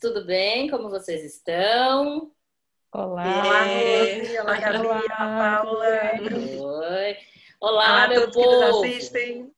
tudo 0.00 0.24
bem? 0.24 0.70
Como 0.70 0.88
vocês 0.88 1.22
estão? 1.22 2.32
Olá, 2.90 3.22
Olá, 3.22 3.64
Rose, 3.64 4.38
olá, 4.40 4.56
Gabi, 4.58 4.86
olá, 4.86 5.02
Paula. 5.06 5.86
Oi. 6.22 7.16
Olá, 7.60 7.84
Olá 7.84 8.08
meu 8.08 8.30
povo. 8.30 8.48
Que 8.48 8.66
nos 8.66 8.76
assistem. 8.76 9.54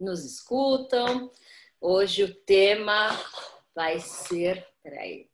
Nos 0.00 0.24
escutam. 0.24 1.30
Hoje 1.78 2.24
o 2.24 2.34
tema 2.34 3.10
vai 3.74 4.00
ser, 4.00 4.66
peraí, 4.82 5.28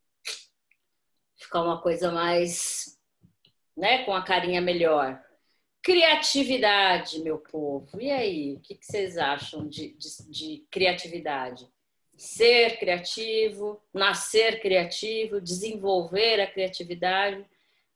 ficar 1.36 1.62
uma 1.62 1.80
coisa 1.80 2.10
mais, 2.10 2.98
né, 3.76 4.04
com 4.04 4.12
a 4.12 4.24
carinha 4.24 4.60
melhor. 4.60 5.22
Criatividade, 5.80 7.22
meu 7.22 7.38
povo. 7.38 8.00
E 8.00 8.10
aí, 8.10 8.54
o 8.54 8.60
que 8.60 8.76
vocês 8.82 9.16
acham 9.16 9.68
de, 9.68 9.96
de, 9.96 10.30
de 10.30 10.66
criatividade? 10.68 11.64
Ser 12.16 12.78
criativo, 12.78 13.80
nascer 13.92 14.60
criativo, 14.60 15.40
desenvolver 15.40 16.40
a 16.40 16.46
criatividade. 16.46 17.44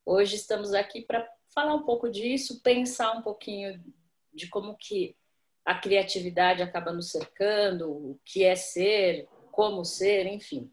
Hoje 0.04 0.36
estamos 0.36 0.74
aqui 0.74 1.00
para 1.00 1.26
falar 1.54 1.74
um 1.74 1.82
pouco 1.82 2.08
disso, 2.08 2.60
pensar 2.60 3.12
um 3.12 3.22
pouquinho 3.22 3.82
de 4.32 4.48
como 4.48 4.76
que 4.76 5.16
a 5.64 5.74
criatividade 5.74 6.62
acaba 6.62 6.92
nos 6.92 7.10
cercando, 7.10 7.90
o 7.90 8.20
que 8.24 8.44
é 8.44 8.54
ser, 8.54 9.26
como 9.50 9.84
ser, 9.84 10.26
enfim. 10.26 10.70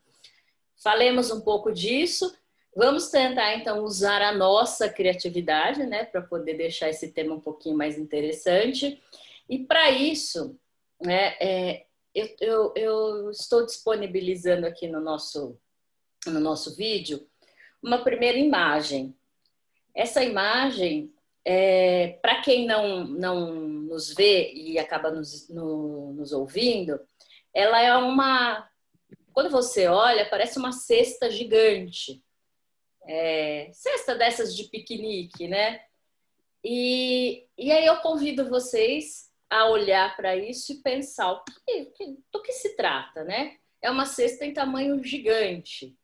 Falemos 0.83 1.31
um 1.31 1.41
pouco 1.41 1.71
disso. 1.71 2.35
Vamos 2.75 3.09
tentar 3.09 3.55
então 3.55 3.83
usar 3.83 4.21
a 4.21 4.31
nossa 4.31 4.87
criatividade, 4.87 5.83
né, 5.85 6.05
para 6.05 6.21
poder 6.21 6.55
deixar 6.55 6.89
esse 6.89 7.11
tema 7.11 7.33
um 7.33 7.39
pouquinho 7.39 7.75
mais 7.75 7.97
interessante. 7.97 9.01
E 9.49 9.59
para 9.59 9.89
isso, 9.89 10.55
né, 11.01 11.35
é, 11.39 11.86
eu, 12.13 12.35
eu, 12.39 12.73
eu 12.75 13.31
estou 13.31 13.65
disponibilizando 13.65 14.65
aqui 14.65 14.87
no 14.87 14.99
nosso, 14.99 15.59
no 16.25 16.39
nosso 16.39 16.75
vídeo 16.75 17.27
uma 17.81 18.03
primeira 18.03 18.37
imagem. 18.37 19.15
Essa 19.93 20.23
imagem, 20.23 21.13
é, 21.45 22.19
para 22.21 22.41
quem 22.41 22.65
não, 22.65 23.05
não 23.05 23.51
nos 23.51 24.13
vê 24.13 24.51
e 24.53 24.77
acaba 24.77 25.11
nos, 25.11 25.47
no, 25.49 26.13
nos 26.13 26.31
ouvindo, 26.31 26.99
ela 27.53 27.81
é 27.81 27.95
uma. 27.95 28.69
Quando 29.33 29.49
você 29.49 29.87
olha, 29.87 30.29
parece 30.29 30.57
uma 30.57 30.71
cesta 30.71 31.29
gigante. 31.29 32.23
É, 33.05 33.69
cesta 33.71 34.15
dessas 34.15 34.55
de 34.55 34.65
piquenique, 34.65 35.47
né? 35.47 35.81
E, 36.63 37.47
e 37.57 37.71
aí 37.71 37.85
eu 37.85 37.97
convido 37.97 38.49
vocês 38.49 39.26
a 39.49 39.69
olhar 39.69 40.15
para 40.15 40.35
isso 40.35 40.73
e 40.73 40.81
pensar 40.81 41.31
o 41.31 41.43
que, 41.43 41.85
que, 41.85 42.17
do 42.31 42.41
que 42.41 42.51
se 42.51 42.75
trata, 42.75 43.23
né? 43.23 43.57
É 43.81 43.89
uma 43.89 44.05
cesta 44.05 44.45
em 44.45 44.53
tamanho 44.53 45.01
gigante. 45.03 45.95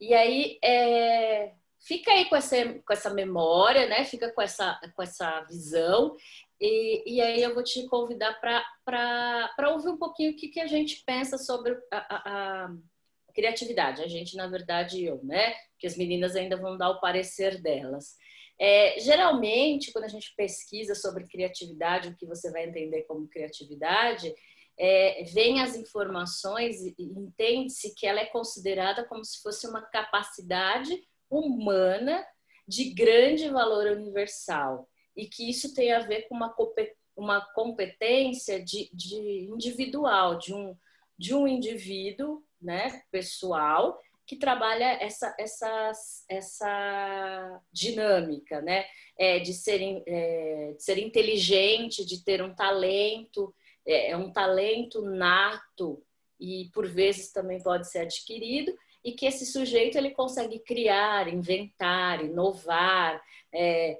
E 0.00 0.12
aí 0.14 0.58
é, 0.62 1.54
fica 1.80 2.12
aí 2.12 2.26
com 2.26 2.36
essa, 2.36 2.56
com 2.64 2.92
essa 2.92 3.10
memória, 3.10 3.86
né? 3.86 4.04
Fica 4.04 4.30
com 4.32 4.42
essa, 4.42 4.78
com 4.94 5.02
essa 5.02 5.40
visão. 5.42 6.14
E, 6.60 7.16
e 7.16 7.20
aí 7.20 7.42
eu 7.42 7.54
vou 7.54 7.62
te 7.62 7.86
convidar 7.86 8.38
para 8.84 9.70
ouvir 9.70 9.88
um 9.88 9.98
pouquinho 9.98 10.32
o 10.32 10.36
que, 10.36 10.48
que 10.48 10.60
a 10.60 10.66
gente 10.66 11.02
pensa 11.04 11.38
sobre 11.38 11.76
a, 11.90 11.96
a, 11.96 12.64
a 12.64 13.32
criatividade. 13.34 14.02
A 14.02 14.08
gente, 14.08 14.36
na 14.36 14.46
verdade, 14.46 15.04
eu, 15.04 15.20
né? 15.24 15.54
Que 15.78 15.86
as 15.86 15.96
meninas 15.96 16.36
ainda 16.36 16.56
vão 16.56 16.76
dar 16.76 16.90
o 16.90 17.00
parecer 17.00 17.60
delas. 17.60 18.16
É, 18.58 18.98
geralmente, 18.98 19.92
quando 19.92 20.04
a 20.04 20.08
gente 20.08 20.34
pesquisa 20.34 20.94
sobre 20.94 21.26
criatividade, 21.26 22.08
o 22.08 22.16
que 22.16 22.26
você 22.26 22.50
vai 22.50 22.64
entender 22.64 23.02
como 23.02 23.28
criatividade, 23.28 24.34
é, 24.78 25.24
vem 25.32 25.60
as 25.60 25.74
informações 25.74 26.80
e 26.82 26.94
entende-se 26.98 27.94
que 27.94 28.06
ela 28.06 28.20
é 28.20 28.26
considerada 28.26 29.04
como 29.04 29.24
se 29.24 29.42
fosse 29.42 29.66
uma 29.66 29.82
capacidade 29.82 31.02
humana 31.30 32.24
de 32.68 32.90
grande 32.92 33.48
valor 33.48 33.86
universal 33.96 34.88
e 35.16 35.26
que 35.26 35.48
isso 35.48 35.74
tem 35.74 35.92
a 35.92 36.00
ver 36.00 36.22
com 36.28 36.34
uma, 36.34 36.54
uma 37.16 37.40
competência 37.54 38.62
de, 38.62 38.90
de 38.92 39.48
individual, 39.50 40.36
de 40.36 40.52
um, 40.52 40.76
de 41.18 41.34
um 41.34 41.48
indivíduo 41.48 42.44
né, 42.60 43.02
pessoal 43.10 43.98
que 44.26 44.36
trabalha 44.36 44.98
essa, 45.00 45.34
essa, 45.38 45.92
essa 46.28 47.62
dinâmica, 47.72 48.60
né? 48.60 48.84
É, 49.16 49.38
de, 49.38 49.54
ser, 49.54 49.80
é, 50.06 50.74
de 50.76 50.82
ser 50.82 50.98
inteligente, 50.98 52.04
de 52.04 52.22
ter 52.22 52.42
um 52.42 52.54
talento, 52.54 53.54
é, 53.86 54.10
é 54.10 54.16
um 54.16 54.32
talento 54.32 55.00
nato 55.02 56.02
e 56.38 56.68
por 56.74 56.86
vezes 56.86 57.32
também 57.32 57.62
pode 57.62 57.88
ser 57.90 58.00
adquirido 58.00 58.76
e 59.02 59.12
que 59.12 59.24
esse 59.24 59.46
sujeito 59.46 59.96
ele 59.96 60.10
consegue 60.10 60.58
criar, 60.58 61.32
inventar, 61.32 62.22
inovar 62.24 63.22
é, 63.54 63.98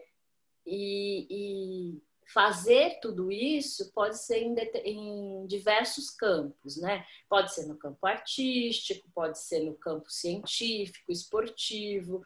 e, 0.67 1.27
e 1.31 2.03
fazer 2.33 2.99
tudo 3.01 3.31
isso 3.31 3.93
pode 3.93 4.19
ser 4.19 4.39
em, 4.39 4.55
em, 4.85 5.47
diversos 5.47 6.11
campos, 6.11 6.77
né? 6.77 7.07
Pode 7.29 7.55
ser 7.55 7.67
no 7.67 7.77
campo 7.77 8.05
artístico, 8.07 9.09
pode 9.15 9.39
ser 9.39 9.61
no 9.61 9.75
campo 9.75 10.11
científico, 10.11 11.13
esportivo, 11.13 12.25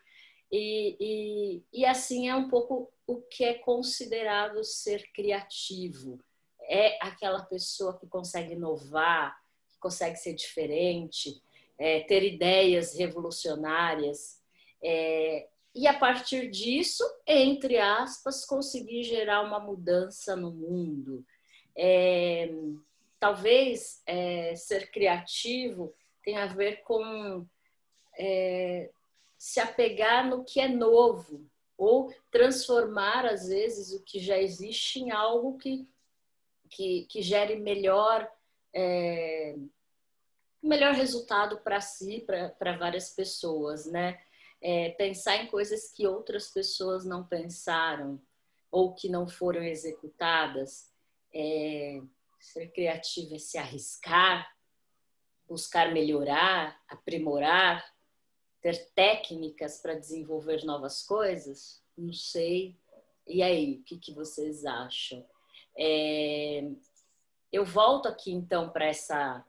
e, 0.51 0.97
e, 0.99 1.81
e 1.81 1.87
assim 1.87 2.29
é 2.29 2.35
um 2.35 2.49
pouco 2.49 2.93
o 3.07 3.21
que 3.21 3.45
é 3.45 3.55
considerado 3.55 4.65
ser 4.65 5.09
criativo. 5.13 6.19
É 6.63 6.99
aquela 7.05 7.43
pessoa 7.43 7.97
que 7.99 8.07
consegue 8.07 8.55
inovar, 8.55 9.37
que 9.71 9.79
consegue 9.79 10.17
ser 10.17 10.35
diferente, 10.35 11.41
é, 11.79 12.01
ter 12.01 12.23
ideias 12.25 12.95
revolucionárias, 12.95 14.41
é, 14.83 15.49
e 15.75 15.87
a 15.87 15.97
partir 15.97 16.51
disso, 16.51 17.05
entre 17.27 17.79
aspas, 17.79 18.45
conseguir 18.45 19.05
gerar 19.05 19.43
uma 19.43 19.61
mudança 19.61 20.35
no 20.35 20.51
mundo. 20.51 21.25
É, 21.77 22.51
talvez 23.19 24.03
é, 24.07 24.55
ser 24.57 24.91
criativo 24.91 25.95
tenha 26.25 26.43
a 26.43 26.47
ver 26.47 26.83
com 26.83 27.47
é, 28.19 28.91
se 29.39 29.61
apegar 29.61 30.29
no 30.29 30.45
que 30.45 30.61
é 30.61 30.69
novo 30.69 31.49
ou 31.79 32.13
transformar, 32.31 33.25
às 33.25 33.49
vezes, 33.49 33.93
o 33.93 34.03
que 34.03 34.19
já 34.19 34.37
existe 34.37 34.99
em 34.99 35.13
algo 35.13 35.57
que, 35.57 35.89
que, 36.69 37.07
que 37.07 37.23
gere 37.23 37.57
melhor, 37.57 38.31
é, 38.75 39.57
melhor 40.63 40.93
resultado 40.93 41.59
para 41.61 41.81
si, 41.81 42.23
para 42.59 42.77
várias 42.77 43.15
pessoas, 43.15 43.87
né? 43.87 44.21
É, 44.63 44.91
pensar 44.91 45.37
em 45.37 45.47
coisas 45.47 45.91
que 45.91 46.07
outras 46.07 46.51
pessoas 46.51 47.05
não 47.05 47.27
pensaram 47.27 48.21
ou 48.71 48.95
que 48.95 49.09
não 49.09 49.27
foram 49.27 49.63
executadas. 49.63 50.91
É, 51.35 52.01
ser 52.39 52.69
criativo 52.73 53.35
é 53.35 53.39
se 53.39 53.59
arriscar, 53.59 54.49
buscar 55.49 55.93
melhorar, 55.93 56.81
aprimorar, 56.89 57.85
ter 58.61 58.91
técnicas 58.95 59.81
para 59.81 59.95
desenvolver 59.95 60.65
novas 60.65 61.03
coisas? 61.03 61.83
Não 61.97 62.13
sei. 62.13 62.79
E 63.27 63.43
aí, 63.43 63.79
o 63.81 63.85
que, 63.85 63.99
que 63.99 64.13
vocês 64.13 64.65
acham? 64.65 65.27
É, 65.77 66.71
eu 67.53 67.65
volto 67.65 68.07
aqui 68.07 68.33
então 68.33 68.71
para 68.71 68.87
essa, 68.87 69.45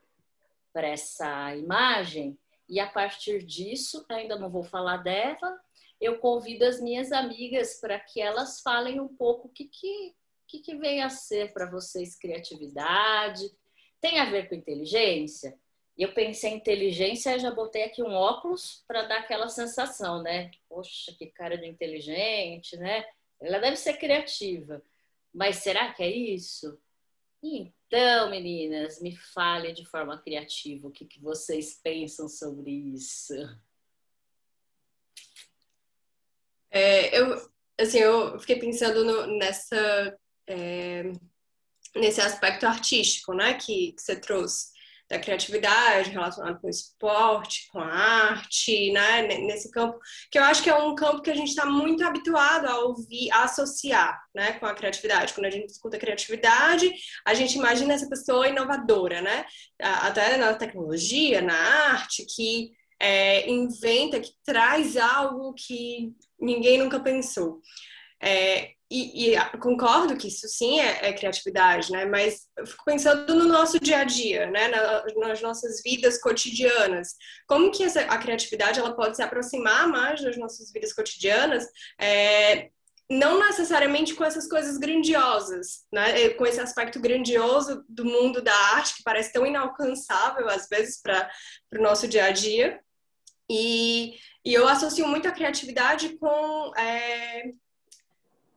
essa 0.73 1.55
imagem 1.55 2.37
e 2.71 2.79
a 2.79 2.87
partir 2.87 3.43
disso, 3.43 4.05
ainda 4.07 4.39
não 4.39 4.49
vou 4.49 4.63
falar 4.63 4.95
dela, 4.95 5.59
eu 5.99 6.19
convido 6.19 6.63
as 6.63 6.79
minhas 6.79 7.11
amigas 7.11 7.81
para 7.81 7.99
que 7.99 8.21
elas 8.21 8.61
falem 8.61 8.97
um 8.97 9.09
pouco 9.09 9.49
o 9.49 9.51
que, 9.51 9.65
que, 9.65 10.15
que, 10.47 10.59
que 10.59 10.75
vem 10.77 11.03
a 11.03 11.09
ser 11.09 11.51
para 11.51 11.69
vocês 11.69 12.17
criatividade. 12.17 13.51
Tem 13.99 14.21
a 14.21 14.31
ver 14.31 14.47
com 14.47 14.55
inteligência? 14.55 15.53
Eu 15.97 16.13
pensei 16.13 16.51
em 16.51 16.55
inteligência 16.55 17.37
já 17.37 17.51
botei 17.51 17.83
aqui 17.83 18.01
um 18.01 18.13
óculos 18.13 18.85
para 18.87 19.03
dar 19.03 19.19
aquela 19.19 19.49
sensação, 19.49 20.23
né? 20.23 20.49
Poxa, 20.69 21.13
que 21.19 21.27
cara 21.27 21.57
de 21.57 21.67
inteligente, 21.67 22.77
né? 22.77 23.03
Ela 23.41 23.59
deve 23.59 23.75
ser 23.75 23.97
criativa. 23.97 24.81
Mas 25.33 25.57
será 25.57 25.93
que 25.93 26.03
é 26.03 26.09
isso? 26.09 26.79
Então, 27.43 28.29
meninas, 28.29 29.01
me 29.01 29.15
fale 29.15 29.73
de 29.73 29.85
forma 29.85 30.21
criativa 30.21 30.87
o 30.87 30.91
que, 30.91 31.05
que 31.05 31.19
vocês 31.19 31.79
pensam 31.83 32.29
sobre 32.29 32.71
isso. 32.71 33.33
É, 36.69 37.19
eu, 37.19 37.51
assim, 37.79 37.97
eu 37.97 38.39
fiquei 38.39 38.57
pensando 38.59 39.03
no, 39.03 39.37
nessa, 39.37 40.17
é, 40.47 41.03
nesse 41.95 42.21
aspecto 42.21 42.65
artístico, 42.65 43.33
né, 43.33 43.55
que, 43.55 43.93
que 43.93 44.01
você 44.01 44.15
trouxe 44.15 44.70
da 45.11 45.19
criatividade 45.19 46.09
relacionado 46.09 46.61
com 46.61 46.67
o 46.67 46.69
esporte, 46.69 47.67
com 47.69 47.79
a 47.79 47.85
arte, 47.85 48.93
né, 48.93 49.23
nesse 49.23 49.69
campo, 49.69 49.99
que 50.31 50.39
eu 50.39 50.43
acho 50.43 50.63
que 50.63 50.69
é 50.69 50.75
um 50.75 50.95
campo 50.95 51.21
que 51.21 51.29
a 51.29 51.35
gente 51.35 51.49
está 51.49 51.65
muito 51.65 52.01
habituado 52.05 52.65
a 52.65 52.79
ouvir, 52.79 53.29
a 53.31 53.43
associar, 53.43 54.17
né, 54.33 54.53
com 54.53 54.65
a 54.65 54.73
criatividade. 54.73 55.33
Quando 55.33 55.47
a 55.47 55.49
gente 55.49 55.69
escuta 55.69 55.99
criatividade, 55.99 56.89
a 57.25 57.33
gente 57.33 57.57
imagina 57.57 57.93
essa 57.93 58.07
pessoa 58.07 58.47
inovadora, 58.47 59.21
né, 59.21 59.45
até 59.79 60.37
na 60.37 60.53
tecnologia, 60.53 61.41
na 61.41 61.57
arte, 61.57 62.25
que 62.33 62.71
é, 62.97 63.49
inventa, 63.51 64.21
que 64.21 64.31
traz 64.45 64.95
algo 64.95 65.53
que 65.53 66.13
ninguém 66.39 66.77
nunca 66.77 67.01
pensou. 67.01 67.59
É, 68.21 68.75
e, 68.91 69.33
e, 69.33 69.57
concordo 69.57 70.17
que 70.17 70.27
isso 70.27 70.49
sim 70.49 70.81
é, 70.81 71.07
é, 71.07 71.13
criatividade, 71.13 71.93
né? 71.93 72.03
Mas 72.03 72.41
eu 72.57 72.67
fico 72.67 72.83
pensando 72.83 73.33
no 73.33 73.45
nosso 73.45 73.79
dia 73.79 73.99
a 73.99 74.03
dia, 74.03 74.51
né? 74.51 74.67
Na, 74.67 75.05
nas 75.15 75.41
nossas 75.41 75.81
vidas 75.81 76.19
cotidianas. 76.19 77.15
Como 77.47 77.71
que 77.71 77.85
essa, 77.85 78.01
a 78.01 78.17
criatividade 78.17 78.81
ela 78.81 78.93
pode 78.93 79.15
se 79.15 79.23
aproximar 79.23 79.87
mais 79.87 80.21
das 80.21 80.37
nossas 80.37 80.73
vidas 80.73 80.91
cotidianas? 80.91 81.65
É, 81.97 82.69
não 83.09 83.39
necessariamente 83.39 84.13
com 84.13 84.25
essas 84.25 84.45
coisas 84.49 84.77
grandiosas, 84.77 85.85
né? 85.89 86.27
Com 86.31 86.45
esse 86.45 86.59
aspecto 86.59 86.99
grandioso 86.99 87.85
do 87.87 88.03
mundo 88.03 88.41
da 88.41 88.53
arte 88.75 88.95
que 88.95 89.03
parece 89.03 89.31
tão 89.31 89.45
inalcançável 89.45 90.49
às 90.49 90.67
vezes 90.67 91.01
para 91.01 91.31
o 91.73 91.81
nosso 91.81 92.09
dia 92.09 92.25
a 92.25 92.31
dia. 92.31 92.77
E, 93.49 94.17
e 94.43 94.53
eu 94.53 94.67
associo 94.67 95.07
muito 95.07 95.29
a 95.29 95.31
criatividade 95.31 96.17
com 96.17 96.73
é, 96.77 97.51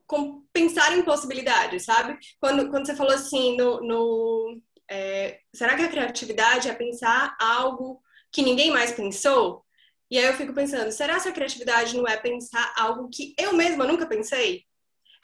com 0.06 0.44
pensar 0.52 0.96
em 0.96 1.02
possibilidades, 1.02 1.84
sabe? 1.84 2.18
Quando, 2.40 2.70
quando 2.70 2.86
você 2.86 2.94
falou 2.94 3.14
assim, 3.14 3.56
no, 3.56 3.80
no 3.80 4.60
é, 4.90 5.40
será 5.54 5.76
que 5.76 5.82
a 5.82 5.88
criatividade 5.88 6.68
é 6.68 6.74
pensar 6.74 7.36
algo 7.40 8.00
que 8.30 8.42
ninguém 8.42 8.70
mais 8.70 8.92
pensou? 8.92 9.64
E 10.10 10.18
aí 10.18 10.26
eu 10.26 10.34
fico 10.34 10.52
pensando, 10.52 10.92
será 10.92 11.18
que 11.20 11.28
a 11.28 11.32
criatividade 11.32 11.96
não 11.96 12.06
é 12.06 12.16
pensar 12.16 12.72
algo 12.76 13.08
que 13.08 13.34
eu 13.38 13.54
mesma 13.54 13.86
nunca 13.86 14.06
pensei? 14.06 14.64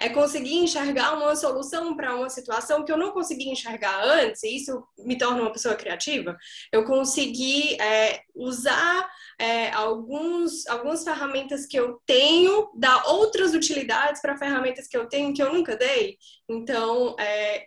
É 0.00 0.08
conseguir 0.08 0.54
enxergar 0.54 1.12
uma 1.12 1.36
solução 1.36 1.94
para 1.94 2.16
uma 2.16 2.30
situação 2.30 2.82
que 2.82 2.90
eu 2.90 2.96
não 2.96 3.12
consegui 3.12 3.50
enxergar 3.50 4.02
antes, 4.02 4.42
e 4.42 4.56
isso 4.56 4.82
me 4.98 5.18
torna 5.18 5.42
uma 5.42 5.52
pessoa 5.52 5.74
criativa. 5.74 6.38
Eu 6.72 6.84
consegui 6.84 7.78
é, 7.78 8.22
usar 8.34 9.06
é, 9.38 9.70
alguns, 9.72 10.66
algumas 10.66 11.04
ferramentas 11.04 11.66
que 11.66 11.78
eu 11.78 12.00
tenho, 12.06 12.70
dar 12.74 13.08
outras 13.08 13.52
utilidades 13.52 14.22
para 14.22 14.38
ferramentas 14.38 14.88
que 14.88 14.96
eu 14.96 15.06
tenho 15.06 15.34
que 15.34 15.42
eu 15.42 15.52
nunca 15.52 15.76
dei. 15.76 16.16
Então, 16.48 17.14
é, 17.20 17.66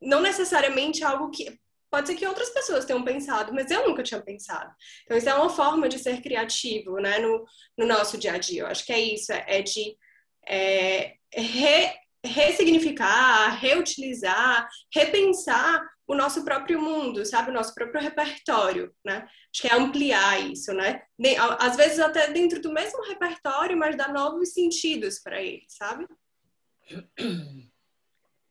não 0.00 0.20
necessariamente 0.20 1.02
algo 1.02 1.28
que. 1.30 1.58
Pode 1.90 2.06
ser 2.06 2.16
que 2.16 2.26
outras 2.26 2.50
pessoas 2.50 2.84
tenham 2.84 3.02
pensado, 3.02 3.52
mas 3.52 3.70
eu 3.70 3.88
nunca 3.88 4.02
tinha 4.02 4.20
pensado. 4.20 4.70
Então, 5.04 5.16
isso 5.16 5.28
é 5.28 5.34
uma 5.34 5.48
forma 5.48 5.88
de 5.88 5.98
ser 5.98 6.20
criativo 6.20 6.98
né, 6.98 7.18
no, 7.18 7.44
no 7.78 7.86
nosso 7.86 8.18
dia 8.18 8.34
a 8.34 8.38
dia. 8.38 8.62
Eu 8.62 8.66
acho 8.66 8.84
que 8.84 8.92
é 8.92 9.00
isso, 9.00 9.32
é, 9.32 9.44
é 9.48 9.62
de 9.62 9.96
é, 10.46 11.17
re, 11.34 11.92
ressignificar, 12.24 13.58
reutilizar, 13.58 14.68
repensar 14.94 15.86
o 16.06 16.14
nosso 16.14 16.44
próprio 16.44 16.80
mundo, 16.80 17.24
sabe? 17.26 17.50
O 17.50 17.54
nosso 17.54 17.74
próprio 17.74 18.00
repertório, 18.00 18.94
né? 19.04 19.28
Acho 19.52 19.62
que 19.62 19.68
é 19.68 19.74
ampliar 19.74 20.40
isso, 20.50 20.72
né? 20.72 21.02
Às 21.58 21.76
vezes 21.76 21.98
até 21.98 22.32
dentro 22.32 22.60
do 22.60 22.72
mesmo 22.72 23.02
repertório, 23.04 23.76
mas 23.76 23.96
dar 23.96 24.12
novos 24.12 24.52
sentidos 24.52 25.18
para 25.18 25.42
ele, 25.42 25.64
sabe? 25.68 26.06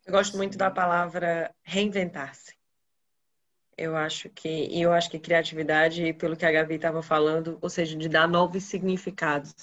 Eu 0.06 0.12
gosto 0.12 0.38
muito 0.38 0.58
da 0.58 0.70
palavra 0.70 1.54
reinventar-se. 1.64 2.56
Eu 3.76 3.96
acho 3.96 4.30
que, 4.30 4.80
eu 4.80 4.94
acho 4.94 5.10
que 5.10 5.20
criatividade, 5.20 6.14
pelo 6.14 6.36
que 6.36 6.46
a 6.46 6.52
Gabi 6.52 6.76
estava 6.76 7.04
falando, 7.04 7.60
ou 7.62 7.70
seja, 7.70 7.96
de 7.96 8.08
dar 8.08 8.28
novos 8.28 8.64
significados 8.64 9.54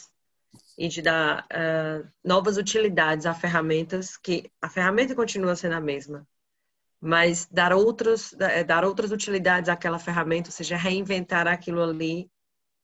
e 0.77 0.89
de 0.89 1.03
dar 1.03 1.47
uh, 1.53 2.09
novas 2.25 2.57
utilidades 2.57 3.27
a 3.27 3.35
ferramentas 3.35 4.17
que 4.17 4.51
a 4.61 4.69
ferramenta 4.69 5.15
continua 5.15 5.57
sendo 5.57 5.75
a 5.75 5.81
mesma, 5.81 6.27
mas 7.01 7.47
dar 7.51 7.73
outras 7.73 8.35
eh, 8.41 8.65
dar 8.65 8.85
outras 8.85 9.13
utilidades 9.13 9.69
àquela 9.69 9.99
ferramenta, 9.99 10.49
ou 10.49 10.53
seja, 10.53 10.77
reinventar 10.77 11.47
aquilo 11.47 11.83
ali, 11.83 12.31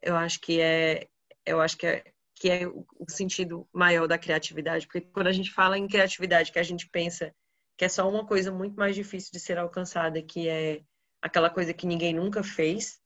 eu 0.03 0.17
acho 0.17 0.41
que 0.41 0.61
é 0.61 1.09
eu 1.45 1.61
acho 1.61 1.77
que 1.77 1.87
é 1.87 2.05
que 2.35 2.51
é 2.51 2.67
o 2.67 3.07
sentido 3.09 3.69
maior 3.73 4.09
da 4.09 4.17
criatividade, 4.19 4.87
porque 4.87 5.03
quando 5.03 5.27
a 5.27 5.33
gente 5.33 5.53
fala 5.53 5.77
em 5.77 5.87
criatividade, 5.87 6.51
que 6.51 6.59
a 6.59 6.63
gente 6.63 6.89
pensa 6.89 7.35
que 7.77 7.85
é 7.85 7.89
só 7.89 8.09
uma 8.09 8.27
coisa 8.27 8.51
muito 8.51 8.77
mais 8.77 8.95
difícil 8.95 9.31
de 9.33 9.41
ser 9.41 9.59
alcançada, 9.59 10.23
que 10.23 10.49
é 10.49 10.83
aquela 11.21 11.51
coisa 11.51 11.75
que 11.75 11.87
ninguém 11.87 12.15
nunca 12.15 12.43
fez, 12.43 12.99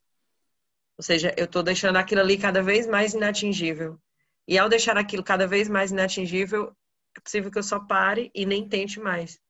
ou 0.97 1.03
seja, 1.03 1.35
eu 1.37 1.47
estou 1.47 1.63
deixando 1.63 1.97
aquilo 1.97 2.21
ali 2.21 2.39
cada 2.39 2.63
vez 2.63 2.87
mais 2.87 3.15
inatingível. 3.15 3.99
E 4.47 4.59
ao 4.59 4.69
deixar 4.69 4.97
aquilo 4.97 5.23
cada 5.23 5.47
vez 5.47 5.69
mais 5.69 5.91
inatingível, 5.91 6.75
é 7.17 7.21
possível 7.21 7.51
que 7.51 7.59
eu 7.59 7.63
só 7.63 7.81
pare 7.81 8.31
e 8.35 8.45
nem 8.45 8.69
tente 8.69 9.01
mais, 9.01 9.41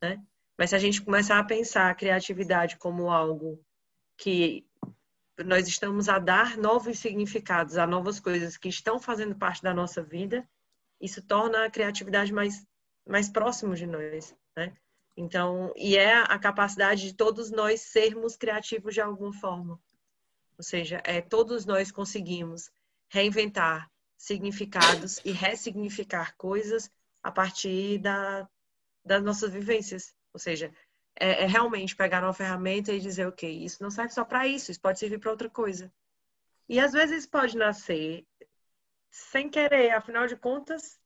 né? 0.00 0.22
Mas 0.56 0.70
se 0.70 0.76
a 0.76 0.78
gente 0.78 1.02
começar 1.02 1.38
a 1.38 1.44
pensar 1.44 1.90
a 1.90 1.94
criatividade 1.94 2.76
como 2.76 3.10
algo 3.10 3.64
que 4.16 4.66
nós 5.44 5.68
estamos 5.68 6.08
a 6.08 6.18
dar 6.18 6.56
novos 6.56 6.98
significados 6.98 7.76
a 7.76 7.86
novas 7.86 8.18
coisas 8.18 8.56
que 8.56 8.68
estão 8.68 8.98
fazendo 8.98 9.36
parte 9.36 9.62
da 9.62 9.72
nossa 9.72 10.02
vida, 10.02 10.48
isso 11.00 11.22
torna 11.22 11.64
a 11.64 11.70
criatividade 11.70 12.32
mais, 12.32 12.66
mais 13.06 13.28
próximo 13.28 13.74
de 13.74 13.86
nós, 13.86 14.34
né? 14.56 14.76
Então, 15.16 15.72
e 15.76 15.96
é 15.96 16.16
a 16.16 16.38
capacidade 16.38 17.02
de 17.02 17.12
todos 17.12 17.50
nós 17.50 17.80
sermos 17.80 18.36
criativos 18.36 18.94
de 18.94 19.00
alguma 19.00 19.32
forma. 19.32 19.80
Ou 20.56 20.64
seja, 20.64 21.00
é 21.04 21.20
todos 21.20 21.66
nós 21.66 21.90
conseguimos 21.90 22.70
reinventar, 23.08 23.90
significados 24.18 25.20
e 25.24 25.30
ressignificar 25.30 26.36
coisas 26.36 26.90
a 27.22 27.30
partir 27.30 27.98
da, 27.98 28.48
das 29.04 29.22
nossas 29.22 29.52
vivências. 29.52 30.12
Ou 30.34 30.40
seja, 30.40 30.74
é, 31.18 31.44
é, 31.44 31.46
realmente 31.46 31.96
pegar 31.96 32.24
uma 32.24 32.34
ferramenta 32.34 32.92
e 32.92 33.00
dizer, 33.00 33.26
ok, 33.26 33.48
isso 33.64 33.82
não 33.82 33.90
serve 33.90 34.12
só 34.12 34.24
para 34.24 34.46
isso, 34.46 34.72
isso 34.72 34.80
pode 34.80 34.98
servir 34.98 35.20
para 35.20 35.30
outra 35.30 35.48
coisa. 35.48 35.92
E 36.68 36.80
às 36.80 36.92
vezes 36.92 37.26
pode 37.26 37.56
nascer 37.56 38.26
sem 39.10 39.48
querer, 39.48 39.92
afinal 39.92 40.26
de 40.26 40.36
contas, 40.36 41.00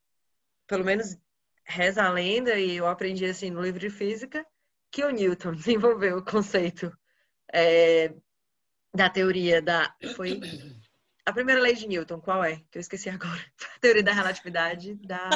pelo 0.67 0.85
menos 0.85 1.17
reza 1.65 2.03
a 2.03 2.11
lenda, 2.11 2.58
e 2.58 2.76
eu 2.76 2.87
aprendi 2.87 3.26
assim 3.26 3.50
no 3.50 3.62
livro 3.62 3.79
de 3.79 3.91
física, 3.91 4.44
que 4.91 5.05
o 5.05 5.11
Newton 5.11 5.53
desenvolveu 5.55 6.19
o 6.19 6.25
conceito 6.25 6.91
é, 7.53 8.15
da 8.94 9.08
teoria 9.08 9.61
da. 9.61 9.94
Foi 10.17 10.41
a 11.25 11.33
primeira 11.33 11.61
lei 11.61 11.75
de 11.75 11.87
Newton, 11.87 12.21
qual 12.21 12.43
é? 12.43 12.57
Que 12.71 12.79
eu 12.79 12.81
esqueci 12.81 13.09
agora. 13.09 13.41
A 13.77 13.79
teoria 13.81 14.03
da 14.03 14.13
relatividade 14.13 14.95
da. 15.07 15.29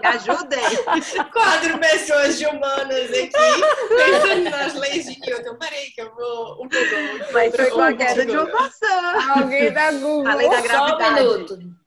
Me 0.00 0.06
ajudem! 0.06 0.60
Quatro 1.32 1.78
pessoas 1.78 2.38
de 2.38 2.46
humanas 2.46 3.10
aqui 3.10 3.30
pensando 3.30 4.50
nas 4.50 4.74
leis 4.74 5.06
de 5.06 5.20
Newton. 5.20 5.56
Peraí, 5.56 5.90
que 5.90 6.00
eu 6.02 6.14
vou 6.14 6.64
um 6.64 6.68
pouco. 6.68 7.32
Mas 7.32 7.54
foi 7.54 7.70
com 7.70 7.80
a 7.80 7.92
queda 7.94 8.26
de 8.26 8.32
uma 8.32 8.44
maçã. 8.44 9.32
Alguém 9.36 9.72
da 9.72 9.92
Google. 9.98 10.28
A 10.28 10.34
lei 10.34 10.50
da 10.50 10.60
gravidade. 10.60 10.98
Só 10.98 11.08
um 11.08 11.14
minuto. 11.14 11.78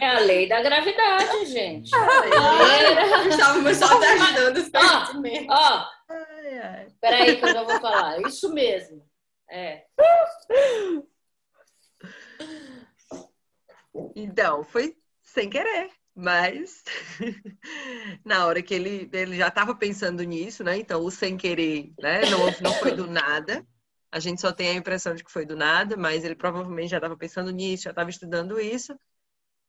É 0.00 0.08
a 0.08 0.18
lei 0.20 0.48
da 0.48 0.62
gravidade, 0.62 1.46
gente. 1.46 1.90
Ah, 1.94 3.28
Estávamos 3.28 3.76
só 3.76 3.86
ajudando 4.02 4.56
os. 4.56 4.70
Ó, 4.74 5.54
ó. 5.54 5.86
Peraí 7.00 7.36
que 7.36 7.44
eu 7.44 7.52
já 7.52 7.62
vou 7.62 7.80
falar. 7.80 8.20
Isso 8.22 8.52
mesmo. 8.52 9.06
É. 9.50 9.84
Então, 14.18 14.64
foi 14.64 14.96
sem 15.20 15.50
querer, 15.50 15.90
mas 16.14 16.82
na 18.24 18.46
hora 18.46 18.62
que 18.62 18.72
ele, 18.72 19.10
ele 19.12 19.36
já 19.36 19.48
estava 19.48 19.74
pensando 19.76 20.22
nisso, 20.22 20.64
né? 20.64 20.78
Então, 20.78 21.04
o 21.04 21.10
sem 21.10 21.36
querer, 21.36 21.92
né? 21.98 22.22
Não, 22.30 22.46
não 22.62 22.72
foi 22.80 22.92
do 22.92 23.06
nada. 23.06 23.66
A 24.10 24.18
gente 24.18 24.40
só 24.40 24.50
tem 24.50 24.70
a 24.70 24.74
impressão 24.74 25.14
de 25.14 25.22
que 25.22 25.30
foi 25.30 25.44
do 25.44 25.54
nada, 25.54 25.98
mas 25.98 26.24
ele 26.24 26.34
provavelmente 26.34 26.88
já 26.88 26.96
estava 26.96 27.14
pensando 27.14 27.50
nisso, 27.50 27.84
já 27.84 27.90
estava 27.90 28.08
estudando 28.08 28.58
isso. 28.58 28.98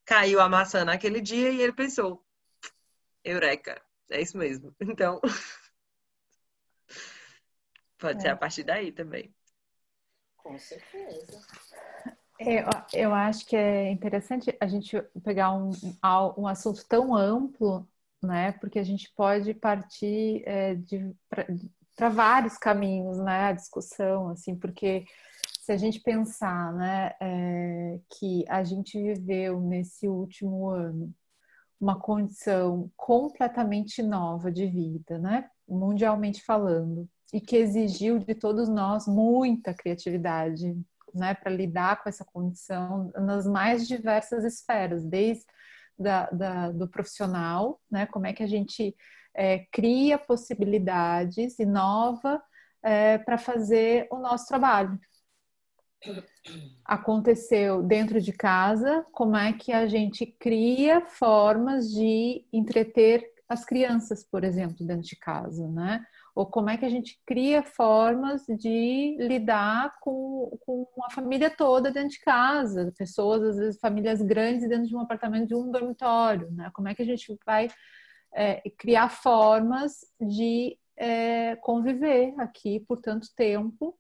Caiu 0.05 0.39
a 0.39 0.47
maçã 0.47 0.85
naquele 0.85 1.19
dia 1.19 1.49
e 1.49 1.61
ele 1.61 1.73
pensou: 1.73 2.25
Eureka, 3.25 3.81
é 4.09 4.21
isso 4.21 4.37
mesmo. 4.37 4.73
Então, 4.79 5.19
pode 7.97 8.19
é. 8.19 8.21
ser 8.21 8.29
a 8.29 8.37
partir 8.37 8.63
daí 8.63 8.93
também. 8.93 9.35
Com 10.37 10.57
certeza. 10.57 11.45
É, 12.39 12.63
eu 12.93 13.13
acho 13.13 13.45
que 13.45 13.55
é 13.55 13.91
interessante 13.91 14.55
a 14.59 14.67
gente 14.67 15.01
pegar 15.23 15.53
um, 15.53 15.71
um 16.37 16.47
assunto 16.47 16.85
tão 16.87 17.15
amplo, 17.15 17.87
né? 18.23 18.51
Porque 18.53 18.77
a 18.77 18.83
gente 18.83 19.11
pode 19.15 19.53
partir 19.53 20.43
é, 20.45 20.77
para 21.95 22.09
vários 22.09 22.57
caminhos, 22.57 23.17
né? 23.17 23.45
A 23.45 23.53
discussão, 23.53 24.29
assim, 24.29 24.55
porque 24.55 25.05
se 25.67 25.71
a 25.71 25.77
gente 25.77 25.99
pensar, 25.99 26.71
né, 26.73 27.13
é, 27.19 27.99
que 28.11 28.45
a 28.47 28.63
gente 28.63 29.01
viveu 29.01 29.59
nesse 29.59 30.07
último 30.07 30.69
ano 30.69 31.13
uma 31.79 31.99
condição 31.99 32.89
completamente 32.95 34.01
nova 34.01 34.51
de 34.51 34.65
vida, 34.65 35.17
né? 35.19 35.49
Mundialmente 35.67 36.43
falando, 36.43 37.07
e 37.33 37.41
que 37.41 37.57
exigiu 37.57 38.17
de 38.19 38.33
todos 38.33 38.69
nós 38.69 39.07
muita 39.07 39.73
criatividade, 39.73 40.75
né, 41.17 41.33
para 41.33 41.51
lidar 41.51 42.01
com 42.01 42.09
essa 42.09 42.23
condição 42.23 43.11
nas 43.15 43.45
mais 43.45 43.87
diversas 43.87 44.45
esferas, 44.45 45.03
desde 45.03 45.45
da, 45.97 46.29
da, 46.29 46.71
do 46.71 46.87
profissional, 46.87 47.81
né, 47.89 48.05
como 48.05 48.27
é 48.27 48.33
que 48.33 48.43
a 48.43 48.47
gente 48.47 48.95
é, 49.33 49.65
cria 49.71 50.17
possibilidades, 50.17 51.59
inova 51.59 52.41
é, 52.83 53.17
para 53.17 53.37
fazer 53.37 54.07
o 54.11 54.17
nosso 54.17 54.47
trabalho. 54.47 54.99
aconteceu 56.85 57.81
dentro 57.81 58.21
de 58.21 58.31
casa, 58.31 59.05
como 59.11 59.35
é 59.35 59.51
que 59.53 59.71
a 59.71 59.87
gente 59.87 60.25
cria 60.25 61.01
formas 61.01 61.91
de 61.91 62.45
entreter 62.53 63.25
as 63.49 63.65
crianças, 63.65 64.23
por 64.23 64.43
exemplo, 64.43 64.85
dentro 64.85 65.07
de 65.07 65.15
casa, 65.15 65.67
né? 65.67 66.05
Ou 66.37 66.45
como 66.45 66.69
é 66.69 66.77
que 66.77 66.85
a 66.85 66.89
gente 66.89 67.19
cria 67.25 67.63
formas 67.63 68.45
de 68.45 69.17
lidar 69.19 69.91
com, 70.01 70.55
com 70.63 70.87
a 71.03 71.09
família 71.09 71.49
toda 71.49 71.89
dentro 71.89 72.09
de 72.09 72.19
casa, 72.19 72.93
pessoas, 72.95 73.41
às 73.41 73.57
vezes, 73.57 73.79
famílias 73.79 74.21
grandes 74.21 74.69
dentro 74.69 74.85
de 74.85 74.95
um 74.95 74.99
apartamento 74.99 75.47
de 75.47 75.55
um 75.55 75.71
dormitório, 75.71 76.51
né? 76.51 76.69
Como 76.75 76.87
é 76.87 76.93
que 76.93 77.01
a 77.01 77.05
gente 77.05 77.35
vai 77.43 77.69
é, 78.35 78.61
criar 78.77 79.09
formas 79.09 80.05
de 80.21 80.77
é, 80.95 81.55
conviver 81.55 82.35
aqui 82.37 82.81
por 82.81 83.01
tanto 83.01 83.33
tempo 83.35 83.97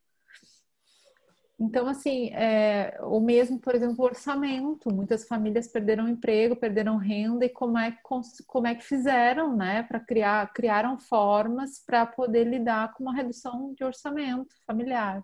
então, 1.59 1.87
assim, 1.87 2.29
é, 2.33 2.99
o 3.01 3.19
mesmo, 3.19 3.59
por 3.59 3.73
exemplo, 3.73 4.05
orçamento. 4.05 4.93
Muitas 4.93 5.27
famílias 5.27 5.67
perderam 5.67 6.07
emprego, 6.07 6.55
perderam 6.55 6.97
renda 6.97 7.45
e 7.45 7.49
como 7.49 7.77
é, 7.79 7.97
como 8.45 8.67
é 8.67 8.75
que 8.75 8.83
fizeram, 8.83 9.55
né, 9.55 9.81
para 9.83 9.99
criar, 9.99 10.53
criaram 10.53 10.99
formas 10.99 11.79
para 11.83 12.05
poder 12.05 12.43
lidar 12.45 12.93
com 12.93 13.03
uma 13.03 13.15
redução 13.15 13.73
de 13.73 13.83
orçamento 13.83 14.55
familiar. 14.67 15.23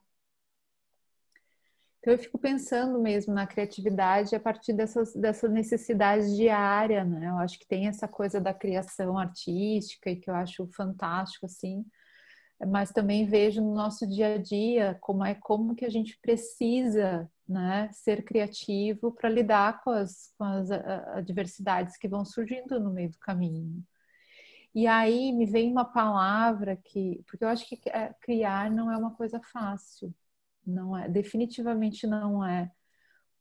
Então, 1.99 2.13
eu 2.13 2.19
fico 2.19 2.37
pensando 2.37 2.99
mesmo 2.99 3.33
na 3.33 3.47
criatividade 3.47 4.35
a 4.35 4.39
partir 4.39 4.73
dessas, 4.73 5.13
dessa 5.13 5.47
necessidade 5.47 6.35
diária, 6.35 7.05
né? 7.05 7.29
Eu 7.29 7.37
acho 7.37 7.57
que 7.57 7.67
tem 7.67 7.87
essa 7.87 8.07
coisa 8.09 8.41
da 8.41 8.53
criação 8.53 9.17
artística 9.17 10.09
e 10.09 10.17
que 10.17 10.29
eu 10.29 10.35
acho 10.35 10.67
fantástico, 10.75 11.45
assim, 11.45 11.85
mas 12.67 12.91
também 12.91 13.25
vejo 13.25 13.61
no 13.61 13.73
nosso 13.73 14.07
dia 14.07 14.35
a 14.35 14.37
dia 14.37 14.97
como 15.01 15.23
é 15.25 15.35
como 15.35 15.75
que 15.75 15.85
a 15.85 15.89
gente 15.89 16.17
precisa 16.19 17.29
né, 17.47 17.89
ser 17.91 18.23
criativo 18.23 19.11
para 19.11 19.29
lidar 19.29 19.83
com 19.83 19.89
as, 19.89 20.33
com 20.37 20.43
as 20.43 20.71
adversidades 20.71 21.97
que 21.97 22.07
vão 22.07 22.23
surgindo 22.23 22.79
no 22.79 22.91
meio 22.91 23.11
do 23.11 23.19
caminho. 23.19 23.83
E 24.73 24.87
aí 24.87 25.31
me 25.31 25.45
vem 25.45 25.71
uma 25.71 25.85
palavra 25.85 26.75
que, 26.75 27.23
porque 27.27 27.43
eu 27.43 27.47
acho 27.47 27.67
que 27.67 27.79
é, 27.89 28.13
criar 28.21 28.71
não 28.71 28.91
é 28.91 28.97
uma 28.97 29.13
coisa 29.13 29.39
fácil, 29.51 30.13
não 30.65 30.97
é, 30.97 31.07
definitivamente 31.07 32.07
não 32.07 32.43
é. 32.43 32.71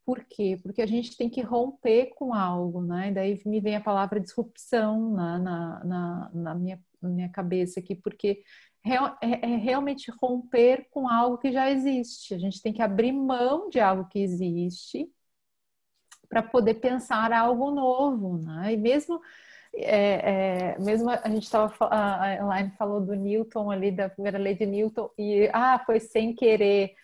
Por 0.05 0.25
quê? 0.25 0.59
Porque 0.63 0.83
a 0.83 0.87
gente 0.87 1.17
tem 1.17 1.31
que 1.31 1.41
romper 1.41 2.13
com 2.17 2.35
algo, 2.35 2.83
né? 2.83 3.11
E 3.11 3.15
daí 3.15 3.43
me 3.47 3.61
vem 3.61 3.77
a 3.77 3.81
palavra 3.81 4.21
disrupção 4.21 5.13
na, 5.13 5.39
na, 5.39 5.85
na, 5.85 6.31
na 6.35 6.55
minha, 6.55 6.83
minha 7.01 7.29
cabeça 7.29 7.81
aqui, 7.81 7.95
porque 7.95 8.43
é, 8.85 9.53
é 9.53 9.57
realmente 9.57 10.11
romper 10.21 10.89
com 10.91 11.09
algo 11.09 11.39
que 11.39 11.53
já 11.53 11.71
existe. 11.71 12.35
A 12.35 12.39
gente 12.39 12.61
tem 12.61 12.73
que 12.73 12.83
abrir 12.83 13.13
mão 13.13 13.69
de 13.69 13.81
algo 13.81 14.09
que 14.09 14.19
existe 14.19 15.09
para 16.29 16.43
poder 16.43 16.75
pensar 16.75 17.33
algo 17.33 17.71
novo, 17.71 18.39
né? 18.39 18.73
E 18.73 18.77
mesmo 18.77 19.21
é, 19.75 20.75
é, 20.75 20.79
mesmo 20.79 21.11
a 21.11 21.29
gente 21.29 21.45
estava 21.45 21.73
a 21.91 22.35
Elaine 22.35 22.73
falou 22.77 23.01
do 23.01 23.15
Newton 23.15 23.71
ali 23.71 23.91
da 23.91 24.09
primeira 24.09 24.39
lei 24.39 24.55
de 24.55 24.67
Newton 24.67 25.11
e 25.19 25.49
ah 25.53 25.83
foi 25.87 26.01
sem 26.01 26.35
querer 26.35 26.95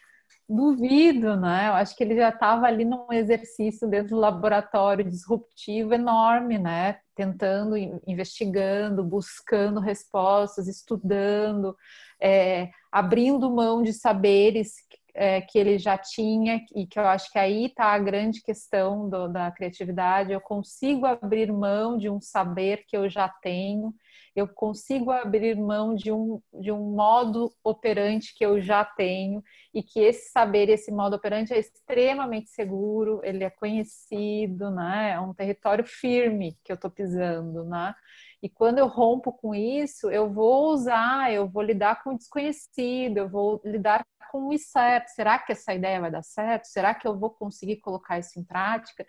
Duvido, 0.49 1.37
né? 1.37 1.69
Eu 1.69 1.75
acho 1.75 1.95
que 1.95 2.03
ele 2.03 2.17
já 2.17 2.31
estava 2.31 2.67
ali 2.67 2.85
num 2.85 3.13
exercício 3.13 3.87
dentro 3.89 4.11
do 4.11 4.21
laboratório 4.21 5.05
disruptivo 5.05 5.93
enorme, 5.95 6.59
né? 6.59 7.01
Tentando, 7.19 7.77
investigando, 8.07 9.03
buscando 9.03 9.81
respostas, 9.81 10.69
estudando, 10.69 11.77
é, 12.23 12.71
abrindo 12.93 13.51
mão 13.51 13.83
de 13.83 13.93
saberes 13.93 14.75
é, 15.13 15.41
que 15.41 15.59
ele 15.59 15.81
já 15.81 15.99
tinha 15.99 16.65
e 16.77 16.87
que 16.87 16.97
eu 16.97 17.05
acho 17.05 17.33
que 17.33 17.41
aí 17.41 17.65
está 17.65 17.87
a 17.87 17.99
grande 17.99 18.41
questão 18.41 19.11
do, 19.11 19.27
da 19.27 19.51
criatividade. 19.51 20.31
Eu 20.31 20.41
consigo 20.41 21.07
abrir 21.07 21.53
mão 21.53 21.99
de 21.99 22.09
um 22.09 22.21
saber 22.21 22.85
que 22.87 22.97
eu 22.97 23.11
já 23.11 23.29
tenho 23.29 23.93
eu 24.35 24.47
consigo 24.47 25.11
abrir 25.11 25.57
mão 25.57 25.95
de 25.95 26.13
um, 26.13 26.41
de 26.61 26.71
um 26.71 26.95
modo 26.95 27.53
operante 27.63 28.35
que 28.37 28.45
eu 28.45 28.61
já 28.61 28.85
tenho 28.85 29.43
e 29.75 29.83
que 29.83 30.01
esse 30.01 30.31
saber, 30.31 30.69
esse 30.69 30.91
modo 30.91 31.17
operante 31.17 31.53
é 31.53 31.59
extremamente 31.59 32.51
seguro, 32.51 33.21
ele 33.25 33.45
é 33.45 33.51
conhecido, 33.51 34.71
né? 34.71 35.13
É 35.13 35.21
um 35.21 35.35
território 35.35 35.85
firme 35.85 36.57
que 36.65 36.73
eu 36.73 36.77
estou 36.77 36.91
pisando, 36.91 37.65
né? 37.65 37.95
E 38.43 38.49
quando 38.49 38.79
eu 38.79 38.87
rompo 38.87 39.33
com 39.33 39.55
isso, 39.55 40.11
eu 40.11 40.33
vou 40.33 40.73
usar, 40.73 41.33
eu 41.33 41.49
vou 41.49 41.63
lidar 41.63 42.03
com 42.03 42.11
o 42.11 42.17
desconhecido, 42.17 43.19
eu 43.19 43.29
vou 43.29 43.61
lidar 43.65 44.07
com 44.31 44.49
o 44.49 44.53
incerto. 44.53 45.11
Será 45.11 45.39
que 45.39 45.53
essa 45.53 45.75
ideia 45.75 46.01
vai 46.01 46.11
dar 46.11 46.23
certo? 46.23 46.67
Será 46.67 46.95
que 46.95 47.07
eu 47.09 47.19
vou 47.19 47.31
conseguir 47.31 47.77
colocar 47.79 48.19
isso 48.19 48.39
em 48.39 48.45
prática? 48.45 49.05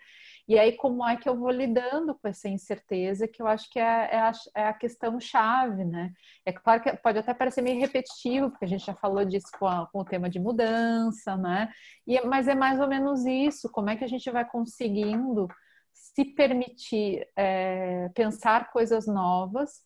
E 0.50 0.58
aí, 0.58 0.72
como 0.72 1.06
é 1.06 1.16
que 1.16 1.28
eu 1.28 1.38
vou 1.38 1.48
lidando 1.48 2.12
com 2.12 2.26
essa 2.26 2.48
incerteza, 2.48 3.28
que 3.28 3.40
eu 3.40 3.46
acho 3.46 3.70
que 3.70 3.78
é, 3.78 3.82
é, 3.82 4.18
a, 4.18 4.32
é 4.56 4.64
a, 4.64 4.72
questão 4.72 5.20
chave, 5.20 5.84
né? 5.84 6.12
É 6.44 6.52
claro 6.52 6.82
que 6.82 6.92
pode 6.96 7.20
até 7.20 7.32
parecer 7.32 7.62
meio 7.62 7.78
repetitivo, 7.78 8.50
porque 8.50 8.64
a 8.64 8.68
gente 8.68 8.84
já 8.84 8.92
falou 8.92 9.24
disso 9.24 9.46
com, 9.56 9.68
a, 9.68 9.86
com 9.86 10.00
o 10.00 10.04
tema 10.04 10.28
de 10.28 10.40
mudança, 10.40 11.36
né? 11.36 11.70
E, 12.04 12.20
mas 12.22 12.48
é 12.48 12.56
mais 12.56 12.80
ou 12.80 12.88
menos 12.88 13.24
isso, 13.24 13.70
como 13.70 13.90
é 13.90 13.96
que 13.96 14.02
a 14.02 14.08
gente 14.08 14.28
vai 14.28 14.44
conseguindo 14.44 15.46
se 15.92 16.24
permitir 16.24 17.28
é, 17.36 18.08
pensar 18.08 18.72
coisas 18.72 19.06
novas, 19.06 19.84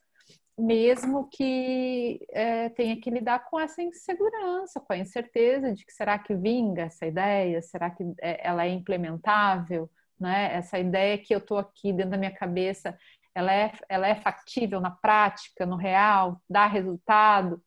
mesmo 0.59 1.29
que 1.29 2.27
é, 2.31 2.71
tenha 2.71 2.99
que 2.99 3.11
lidar 3.11 3.51
com 3.51 3.61
essa 3.61 3.83
insegurança, 3.83 4.81
com 4.81 4.95
a 4.95 4.97
incerteza 4.97 5.75
de 5.75 5.85
que 5.85 5.93
será 5.93 6.19
que 6.19 6.35
vinga 6.35 6.85
essa 6.85 7.05
ideia, 7.05 7.61
será 7.61 7.91
que 7.91 8.03
é, 8.23 8.49
ela 8.49 8.65
é 8.65 8.71
implementável, 8.71 9.91
né? 10.25 10.55
Essa 10.55 10.79
ideia 10.79 11.19
que 11.19 11.35
eu 11.35 11.39
estou 11.39 11.59
aqui 11.59 11.93
dentro 11.93 12.13
da 12.13 12.17
minha 12.17 12.35
cabeça, 12.35 12.99
ela 13.35 13.53
é, 13.53 13.73
ela 13.89 14.09
é 14.09 14.15
factível 14.15 14.81
na 14.81 14.91
prática, 14.91 15.67
no 15.67 15.77
real, 15.77 16.41
dá 16.49 16.67
resultado. 16.67 17.63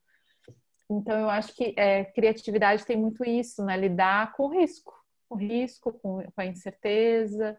Então, 0.90 1.18
eu 1.18 1.30
acho 1.30 1.54
que 1.54 1.74
é, 1.76 2.04
criatividade 2.04 2.84
tem 2.84 2.96
muito 2.96 3.24
isso, 3.24 3.64
né? 3.64 3.76
Lidar 3.76 4.32
com 4.32 4.44
o 4.44 4.48
risco, 4.48 4.92
com 5.28 5.36
o 5.36 5.38
risco, 5.38 5.92
com, 5.92 6.22
com 6.22 6.40
a 6.40 6.46
incerteza. 6.46 7.58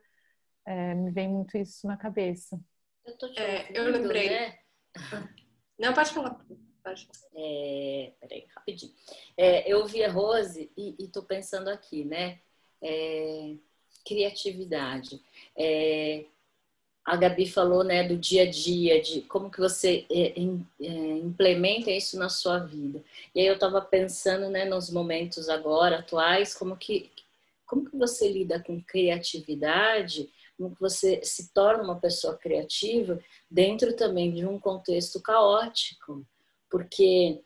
É, 0.66 0.94
me 0.96 1.12
vem 1.12 1.30
muito 1.30 1.58
isso 1.58 1.88
na 1.88 1.96
cabeça. 1.96 2.60
Eu, 3.06 3.18
tô 3.18 3.32
te 3.32 3.40
é, 3.40 3.70
eu 3.74 3.86
lembrei. 3.86 4.30
Né? 4.30 4.60
Não, 5.80 5.94
pode 5.94 6.12
falar. 6.12 6.38
Pode 6.84 7.06
falar. 7.06 7.30
É, 7.36 8.14
peraí, 8.20 8.48
rapidinho. 8.56 8.94
É, 9.38 9.72
eu 9.72 9.86
vi 9.86 10.04
a 10.04 10.12
Rose 10.12 10.72
e, 10.76 10.96
estou 11.00 11.24
pensando 11.24 11.70
aqui, 11.70 12.04
né? 12.04 12.42
Criatividade. 14.06 15.22
É, 15.58 16.26
a 17.10 17.16
Gabi 17.16 17.48
falou 17.48 17.84
né, 17.84 18.08
do 18.08 18.16
dia 18.16 18.44
a 18.44 18.50
dia, 18.50 19.02
de 19.02 19.22
como 19.22 19.50
que 19.50 19.60
você 19.60 20.06
é, 20.12 20.40
é, 20.40 21.18
implementa 21.18 21.90
isso 21.90 22.20
na 22.20 22.30
sua 22.30 22.60
vida. 22.60 23.04
E 23.34 23.40
aí 23.40 23.48
eu 23.48 23.56
estava 23.56 23.82
pensando 23.82 24.48
né, 24.50 24.66
nos 24.66 24.92
momentos 24.92 25.50
agora, 25.50 26.00
atuais, 26.00 26.54
como 26.54 26.78
que, 26.78 27.12
como 27.66 27.90
que 27.90 27.98
você 27.98 28.32
lida 28.32 28.60
com 28.60 28.80
criatividade, 28.84 30.30
como 30.56 30.76
que 30.76 30.80
você 30.80 31.20
se 31.24 31.52
torna 31.52 31.84
uma 31.84 32.00
pessoa 32.00 32.38
criativa 32.38 33.20
dentro 33.50 33.96
também 33.96 34.32
de 34.32 34.46
um 34.46 34.60
contexto 34.60 35.20
caótico. 35.20 36.24
Porque 36.70 37.42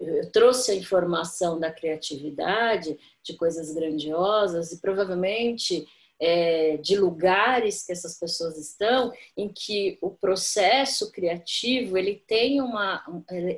eu 0.00 0.30
trouxe 0.30 0.72
a 0.72 0.74
informação 0.74 1.58
da 1.58 1.70
criatividade, 1.70 2.98
de 3.22 3.34
coisas 3.34 3.72
grandiosas, 3.72 4.72
e 4.72 4.80
provavelmente 4.80 5.86
é, 6.20 6.76
de 6.76 6.96
lugares 6.96 7.84
que 7.84 7.92
essas 7.92 8.18
pessoas 8.18 8.56
estão, 8.56 9.12
em 9.36 9.48
que 9.48 9.98
o 10.00 10.10
processo 10.10 11.10
criativo 11.10 11.98
ele 11.98 12.22
tem 12.26 12.60
uma, 12.60 13.04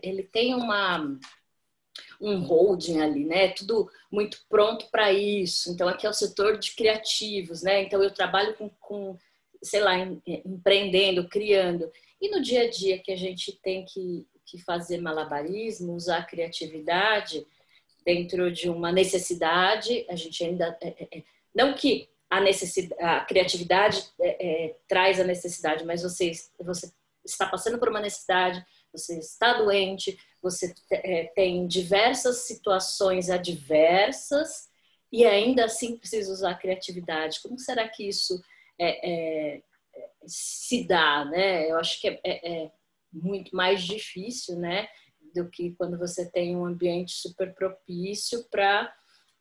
ele 0.02 0.23
tem 0.23 0.54
uma 0.54 1.19
um 2.21 2.40
holding 2.40 3.00
ali, 3.00 3.25
né? 3.25 3.49
Tudo 3.49 3.88
muito 4.11 4.38
pronto 4.49 4.87
para 4.90 5.12
isso. 5.12 5.71
Então 5.71 5.88
aqui 5.88 6.07
é 6.07 6.11
o 6.11 6.14
setor 6.14 6.59
de 6.59 6.75
criativos, 6.75 7.62
né? 7.62 7.83
Então 7.83 8.02
eu 8.02 8.12
trabalho 8.12 8.54
com, 8.54 8.69
com 8.81 9.19
sei 9.62 9.81
lá, 9.81 9.99
em, 9.99 10.23
empreendendo, 10.26 11.28
criando. 11.28 11.90
E 12.21 12.31
no 12.31 12.40
dia 12.40 12.62
a 12.62 12.71
dia 12.71 12.99
que 12.99 13.12
a 13.12 13.16
gente 13.16 13.52
tem 13.61 13.85
que, 13.85 14.26
que 14.45 14.59
fazer 14.59 15.01
malabarismo, 15.01 15.95
usar 15.95 16.19
a 16.19 16.25
criatividade 16.25 17.47
dentro 18.05 18.53
de 18.53 18.69
uma 18.69 18.93
necessidade, 18.93 20.05
a 20.09 20.15
gente 20.15 20.45
ainda 20.45 20.77
é, 20.81 20.89
é, 20.89 21.19
é 21.19 21.23
não 21.55 21.75
que 21.75 22.09
a, 22.29 22.41
necessidade, 22.41 23.03
a 23.03 23.21
criatividade 23.21 24.05
é, 24.21 24.75
traz 24.89 25.21
a 25.21 25.25
necessidade, 25.25 25.85
mas 25.85 26.03
você, 26.03 26.33
você 26.59 26.93
está 27.25 27.47
passando 27.47 27.79
por 27.79 27.89
uma 27.89 28.01
necessidade, 28.01 28.65
você 28.93 29.19
está 29.19 29.55
doente, 29.55 30.19
você 30.43 30.75
tem 31.35 31.67
diversas 31.67 32.39
situações 32.39 33.31
adversas 33.31 34.69
e 35.11 35.25
ainda 35.25 35.65
assim 35.65 35.97
precisa 35.97 36.33
usar 36.33 36.51
a 36.51 36.59
criatividade. 36.59 37.41
Como 37.41 37.59
será 37.59 37.89
que 37.89 38.07
isso 38.07 38.43
é, 38.79 39.11
é, 39.57 39.63
se 40.27 40.85
dá, 40.85 41.25
né? 41.25 41.71
Eu 41.71 41.79
acho 41.79 42.01
que 42.01 42.09
é, 42.09 42.71
muito 43.14 43.54
mais 43.54 43.83
difícil, 43.83 44.56
né? 44.56 44.88
Do 45.35 45.49
que 45.49 45.73
quando 45.73 45.99
você 45.99 46.30
tem 46.30 46.56
um 46.56 46.66
ambiente 46.66 47.12
super 47.12 47.54
propício 47.54 48.44
para 48.50 48.92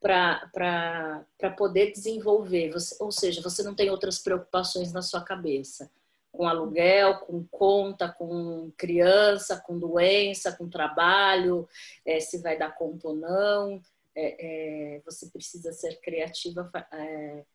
para 0.02 1.50
poder 1.58 1.94
desenvolver. 1.94 2.72
Você, 2.72 3.02
ou 3.02 3.10
seja, 3.10 3.42
você 3.42 3.64
não 3.64 3.74
tem 3.74 3.90
outras 3.90 4.20
preocupações 4.20 4.92
na 4.92 5.02
sua 5.02 5.24
cabeça. 5.24 5.90
Com 6.30 6.46
aluguel, 6.46 7.20
com 7.20 7.46
conta, 7.46 8.10
com 8.12 8.70
criança, 8.78 9.64
com 9.66 9.80
doença, 9.80 10.52
com 10.52 10.68
trabalho, 10.68 11.66
é, 12.06 12.20
se 12.20 12.42
vai 12.42 12.58
dar 12.58 12.76
conta 12.76 13.08
ou 13.08 13.16
não. 13.16 13.82
É, 14.14 14.98
é, 14.98 15.02
você 15.06 15.30
precisa 15.30 15.72
ser 15.72 16.02
criativa 16.02 16.70
é, 16.92 17.46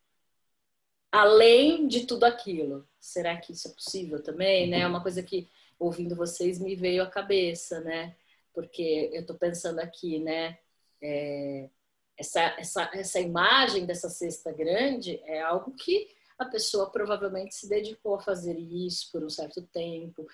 além 1.11 1.87
de 1.87 2.05
tudo 2.05 2.23
aquilo. 2.23 2.87
Será 2.99 3.37
que 3.37 3.53
isso 3.53 3.67
é 3.67 3.71
possível 3.71 4.23
também? 4.23 4.69
Né? 4.69 4.81
É 4.81 4.87
uma 4.87 5.01
coisa 5.01 5.21
que, 5.21 5.47
ouvindo 5.79 6.15
vocês, 6.15 6.59
me 6.59 6.75
veio 6.75 7.01
à 7.01 7.07
cabeça, 7.09 7.79
né? 7.81 8.15
Porque 8.53 9.09
eu 9.13 9.21
estou 9.21 9.37
pensando 9.37 9.79
aqui, 9.79 10.19
né? 10.19 10.59
É, 11.01 11.69
essa, 12.17 12.41
essa, 12.59 12.91
essa 12.93 13.19
imagem 13.19 13.85
dessa 13.85 14.09
cesta 14.09 14.51
grande 14.51 15.21
é 15.23 15.41
algo 15.41 15.71
que 15.71 16.09
a 16.37 16.45
pessoa 16.45 16.91
provavelmente 16.91 17.55
se 17.55 17.67
dedicou 17.67 18.15
a 18.15 18.21
fazer 18.21 18.57
isso 18.57 19.09
por 19.11 19.23
um 19.23 19.29
certo 19.29 19.61
tempo, 19.67 20.27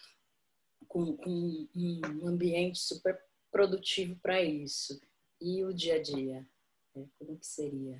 com, 0.87 1.15
com 1.17 1.67
um 1.75 2.27
ambiente 2.27 2.79
super 2.79 3.19
produtivo 3.51 4.15
para 4.17 4.41
isso. 4.41 4.99
E 5.39 5.63
o 5.63 5.73
dia 5.73 5.95
a 5.95 6.01
dia? 6.01 6.47
Né? 6.95 7.05
Como 7.19 7.37
que 7.37 7.45
seria? 7.45 7.99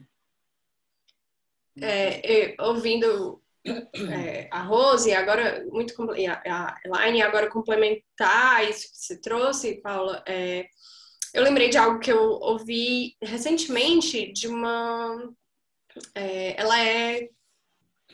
É, 1.82 2.56
ouvindo 2.64 3.42
é, 3.66 4.48
a 4.52 4.62
Rose, 4.62 5.14
agora 5.14 5.66
muito 5.70 5.94
a 6.12 6.78
Elaine, 6.86 7.22
agora 7.22 7.50
complementar 7.50 8.70
isso 8.70 8.92
que 8.92 8.98
você 8.98 9.22
trouxe, 9.22 9.82
Paula, 9.82 10.24
é, 10.28 10.66
eu 11.34 11.44
lembrei 11.44 11.70
de 11.70 11.78
algo 11.78 12.00
que 12.00 12.12
eu 12.12 12.22
ouvi 12.22 13.16
recentemente 13.22 14.32
de 14.32 14.48
uma. 14.48 15.34
É, 16.14 16.60
ela 16.62 16.80
é 16.80 17.28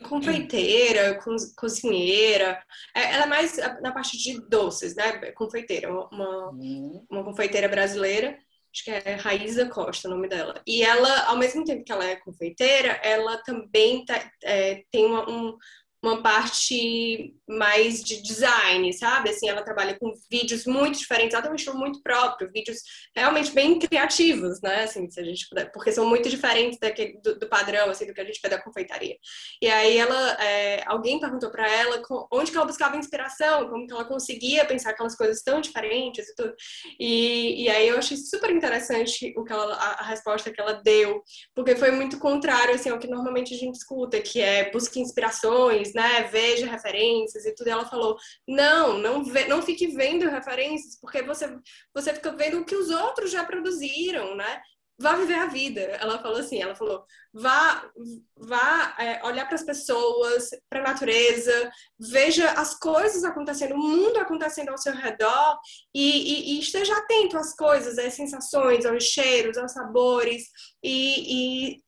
confeiteira, 0.03 1.19
cozinheira. 1.55 2.63
É, 2.95 3.13
ela 3.13 3.25
é 3.25 3.27
mais 3.27 3.57
na 3.81 3.91
parte 3.91 4.17
de 4.17 4.41
doces, 4.47 4.95
né? 4.95 5.31
Confeiteira, 5.33 5.91
uma, 5.91 6.49
uhum. 6.49 7.05
uma 7.09 7.23
confeiteira 7.23 7.69
brasileira. 7.69 8.37
Acho 8.73 8.83
que 8.85 8.91
é 8.91 9.15
Raíza 9.15 9.67
Costa 9.69 10.07
o 10.07 10.11
nome 10.11 10.29
dela. 10.29 10.61
E 10.65 10.83
ela, 10.83 11.25
ao 11.25 11.37
mesmo 11.37 11.63
tempo 11.65 11.83
que 11.83 11.91
ela 11.91 12.05
é 12.05 12.15
confeiteira, 12.15 12.99
ela 13.03 13.37
também 13.43 14.05
tá, 14.05 14.31
é, 14.43 14.83
tem 14.89 15.05
uma, 15.05 15.29
um, 15.29 15.57
uma 16.03 16.21
parte 16.23 17.35
mais 17.47 18.03
de 18.03 18.21
design, 18.21 18.91
sabe? 18.93 19.29
Assim, 19.29 19.47
ela 19.47 19.61
trabalha 19.61 19.97
com 19.99 20.13
vídeos 20.29 20.65
muito 20.65 20.97
diferentes, 20.97 21.33
ela 21.33 21.43
tem 21.43 21.51
um 21.51 21.55
estilo 21.55 21.77
muito 21.77 22.01
próprio, 22.01 22.49
vídeos 22.51 22.79
realmente 23.15 23.51
bem 23.51 23.77
criativos, 23.77 24.59
né? 24.61 24.83
Assim, 24.83 25.09
se 25.09 25.19
a 25.19 25.23
gente 25.23 25.47
puder, 25.47 25.71
porque 25.71 25.91
são 25.91 26.07
muito 26.07 26.29
diferentes 26.29 26.79
daquele, 26.79 27.19
do, 27.21 27.37
do 27.37 27.47
padrão, 27.47 27.89
assim, 27.89 28.07
do 28.07 28.13
que 28.13 28.21
a 28.21 28.25
gente 28.25 28.39
vê 28.41 28.49
da 28.49 28.61
confeitaria. 28.61 29.15
E 29.61 29.67
aí 29.69 29.97
ela, 29.97 30.43
é, 30.43 30.83
alguém 30.87 31.19
perguntou 31.19 31.51
para 31.51 31.69
ela 31.69 32.01
onde 32.31 32.51
que 32.51 32.57
ela 32.57 32.65
buscava 32.65 32.97
inspiração, 32.97 33.69
como 33.69 33.85
que 33.85 33.93
ela 33.93 34.05
conseguia 34.05 34.65
pensar 34.65 34.91
aquelas 34.91 35.15
coisas 35.15 35.43
tão 35.43 35.61
diferentes 35.61 36.27
e 36.29 36.35
tudo. 36.35 36.55
E, 36.99 37.63
e 37.63 37.69
aí 37.69 37.87
eu 37.87 37.97
achei 37.97 38.17
super 38.17 38.49
interessante 38.49 39.33
o 39.37 39.43
que 39.43 39.53
ela, 39.53 39.75
a, 39.75 40.01
a 40.01 40.03
resposta 40.03 40.51
que 40.51 40.59
ela 40.59 40.81
deu, 40.83 41.21
porque 41.53 41.75
foi 41.75 41.91
muito 41.91 42.17
contrário, 42.17 42.73
assim, 42.73 42.89
ao 42.89 42.99
que 42.99 43.07
normalmente 43.07 43.53
a 43.53 43.57
gente 43.57 43.75
escuta, 43.75 44.19
que 44.19 44.41
é 44.41 44.71
busque 44.71 44.99
inspirações, 44.99 45.90
né? 45.93 46.23
Veja 46.23 46.65
referências 46.65 47.45
e 47.45 47.53
tudo. 47.53 47.67
E 47.67 47.71
ela 47.71 47.85
falou: 47.85 48.17
não, 48.47 48.97
não, 48.97 49.23
não 49.47 49.61
fique 49.61 49.87
vendo 49.87 50.29
referências, 50.29 50.97
porque 50.99 51.21
você, 51.21 51.57
você 51.93 52.13
fica 52.13 52.31
vendo 52.35 52.59
o 52.59 52.65
que 52.65 52.75
os 52.75 52.89
outros 52.89 53.31
já 53.31 53.43
produziram, 53.43 54.35
né? 54.35 54.61
Vá 54.99 55.15
viver 55.15 55.35
a 55.35 55.47
vida. 55.47 55.81
Ela 55.81 56.19
falou 56.19 56.37
assim: 56.37 56.61
ela 56.61 56.75
falou, 56.75 57.03
vá, 57.33 57.89
vá 58.37 58.95
é, 58.99 59.25
olhar 59.25 59.45
para 59.45 59.55
as 59.55 59.63
pessoas, 59.63 60.49
para 60.69 60.79
a 60.81 60.83
natureza, 60.83 61.71
veja 61.99 62.51
as 62.51 62.77
coisas 62.77 63.23
acontecendo, 63.23 63.73
o 63.73 63.79
mundo 63.79 64.19
acontecendo 64.19 64.69
ao 64.69 64.77
seu 64.77 64.93
redor 64.93 65.59
e, 65.93 66.53
e, 66.53 66.55
e 66.55 66.59
esteja 66.59 66.95
atento 66.95 67.37
às 67.37 67.55
coisas, 67.55 67.97
às 67.97 68.13
sensações, 68.13 68.85
aos 68.85 69.03
cheiros, 69.03 69.57
aos 69.57 69.71
sabores 69.71 70.43
e, 70.83 71.73
e 71.73 71.81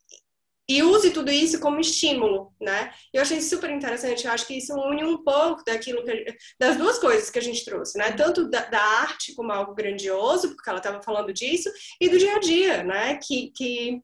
e 0.68 0.82
use 0.82 1.10
tudo 1.10 1.30
isso 1.30 1.60
como 1.60 1.80
estímulo, 1.80 2.52
né? 2.60 2.92
Eu 3.12 3.22
achei 3.22 3.40
super 3.40 3.70
interessante, 3.70 4.24
eu 4.24 4.32
acho 4.32 4.46
que 4.46 4.54
isso 4.54 4.74
une 4.74 5.04
um 5.04 5.22
pouco 5.22 5.62
daquilo 5.64 6.02
que, 6.04 6.36
das 6.58 6.76
duas 6.76 6.98
coisas 6.98 7.28
que 7.28 7.38
a 7.38 7.42
gente 7.42 7.64
trouxe, 7.64 7.98
né? 7.98 8.12
Tanto 8.12 8.48
da, 8.48 8.64
da 8.66 8.80
arte 8.80 9.34
como 9.34 9.52
algo 9.52 9.74
grandioso, 9.74 10.54
porque 10.54 10.68
ela 10.68 10.78
estava 10.78 11.02
falando 11.02 11.32
disso, 11.32 11.70
e 12.00 12.08
do 12.08 12.18
dia 12.18 12.36
a 12.36 12.38
dia, 12.38 12.82
né? 12.82 13.18
Que, 13.18 13.50
que 13.54 14.02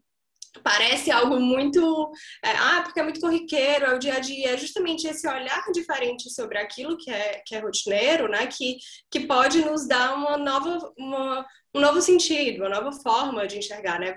parece 0.63 1.11
algo 1.11 1.39
muito 1.39 2.11
é, 2.45 2.51
ah 2.51 2.83
porque 2.83 2.99
é 2.99 3.03
muito 3.03 3.21
corriqueiro 3.21 3.87
é 3.87 3.95
o 3.95 3.99
dia 3.99 4.15
a 4.15 4.19
dia 4.19 4.51
é 4.51 4.57
justamente 4.57 5.07
esse 5.07 5.29
olhar 5.29 5.63
diferente 5.73 6.29
sobre 6.29 6.59
aquilo 6.59 6.97
que 6.97 7.09
é 7.09 7.41
que 7.47 7.55
é 7.55 7.61
rotineiro 7.61 8.29
né 8.29 8.49
que 8.49 8.77
que 9.09 9.21
pode 9.21 9.65
nos 9.65 9.87
dar 9.87 10.15
uma 10.17 10.37
nova 10.37 10.93
uma, 10.99 11.47
um 11.73 11.81
novo 11.81 12.03
sentido 12.03 12.63
uma 12.63 12.69
nova 12.69 12.91
forma 13.01 13.47
de 13.47 13.59
enxergar 13.59 14.01
né 14.01 14.17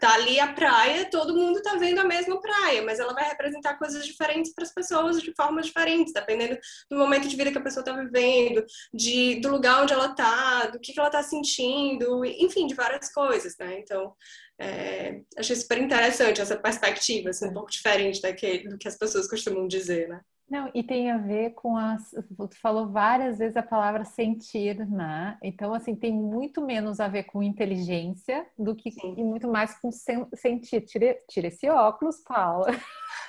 tá 0.00 0.14
ali 0.14 0.40
a 0.40 0.52
praia, 0.52 1.08
todo 1.10 1.36
mundo 1.36 1.62
tá 1.62 1.76
vendo 1.76 2.00
a 2.00 2.04
mesma 2.04 2.40
praia, 2.40 2.82
mas 2.82 2.98
ela 2.98 3.14
vai 3.14 3.24
representar 3.28 3.78
coisas 3.78 4.04
diferentes 4.04 4.52
para 4.52 4.64
as 4.64 4.74
pessoas 4.74 5.22
de 5.22 5.32
formas 5.34 5.66
diferentes, 5.66 6.12
dependendo 6.12 6.58
do 6.90 6.98
momento 6.98 7.28
de 7.28 7.36
vida 7.36 7.52
que 7.52 7.58
a 7.58 7.62
pessoa 7.62 7.84
tá 7.84 7.92
vivendo, 7.92 8.64
de, 8.92 9.40
do 9.40 9.48
lugar 9.48 9.82
onde 9.82 9.92
ela 9.92 10.14
tá, 10.14 10.66
do 10.66 10.80
que, 10.80 10.92
que 10.92 10.98
ela 10.98 11.10
tá 11.10 11.22
sentindo, 11.22 12.24
enfim, 12.24 12.66
de 12.66 12.74
várias 12.74 13.12
coisas, 13.12 13.56
né? 13.58 13.78
Então, 13.78 14.12
é, 14.60 15.20
achei 15.36 15.54
super 15.54 15.78
interessante 15.78 16.40
essa 16.40 16.56
perspectiva, 16.56 17.30
assim, 17.30 17.48
um 17.48 17.54
pouco 17.54 17.70
diferente 17.70 18.20
daquele, 18.20 18.68
do 18.68 18.78
que 18.78 18.88
as 18.88 18.98
pessoas 18.98 19.28
costumam 19.28 19.68
dizer, 19.68 20.08
né? 20.08 20.20
Não, 20.50 20.70
e 20.74 20.82
tem 20.82 21.10
a 21.10 21.18
ver 21.18 21.50
com 21.50 21.76
as. 21.76 22.10
Tu 22.10 22.58
falou 22.60 22.88
várias 22.88 23.38
vezes 23.38 23.56
a 23.56 23.62
palavra 23.62 24.04
sentir, 24.04 24.86
né? 24.88 25.36
Então, 25.42 25.74
assim, 25.74 25.94
tem 25.94 26.12
muito 26.12 26.62
menos 26.62 27.00
a 27.00 27.08
ver 27.08 27.24
com 27.24 27.42
inteligência 27.42 28.46
do 28.58 28.74
que 28.74 28.90
Sim. 28.90 29.14
e 29.18 29.22
muito 29.22 29.46
mais 29.46 29.78
com 29.78 29.92
sen, 29.92 30.26
sentir. 30.34 30.80
Tira, 30.82 31.18
tira 31.28 31.48
esse 31.48 31.68
óculos, 31.68 32.22
Paula. 32.26 32.68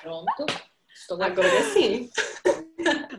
Pronto. 0.02 0.46
Estou 0.94 1.22
agora 1.22 1.62
sim. 1.72 2.10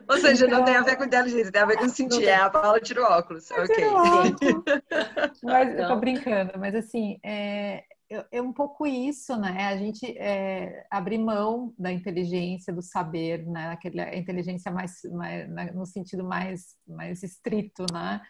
Ou 0.10 0.18
seja, 0.18 0.46
então, 0.46 0.60
não 0.60 0.66
tem 0.66 0.76
a 0.76 0.82
ver 0.82 0.96
com 0.96 1.04
inteligência, 1.04 1.52
tem 1.52 1.62
a 1.62 1.66
ver 1.66 1.78
com 1.78 1.90
sentir. 1.90 2.28
É, 2.28 2.36
a 2.36 2.50
Paula 2.50 2.80
tira 2.80 3.02
o 3.02 3.06
óculos. 3.06 3.50
Ok. 3.52 3.86
Óculos. 3.86 4.64
Mas 5.44 5.80
eu 5.80 5.88
tô 5.88 5.96
brincando, 5.98 6.54
mas 6.58 6.76
assim, 6.76 7.20
é, 7.24 7.84
é 8.32 8.42
um 8.42 8.54
pouco 8.54 8.86
isso, 8.86 9.36
né? 9.38 9.68
A 9.68 9.78
gente 9.78 10.06
é, 10.18 10.86
abrir 10.90 11.18
mão 11.18 11.74
da 11.78 11.92
inteligência, 11.92 12.74
do 12.74 12.82
saber, 12.82 13.46
né? 13.48 13.70
Aquela 13.72 14.16
inteligência 14.16 14.72
mais, 14.72 15.02
mais 15.12 15.50
né? 15.50 15.72
no 15.74 15.86
sentido 15.86 16.24
mais, 16.24 16.76
mais 16.88 17.24
estrito, 17.24 17.86
né? 17.94 18.22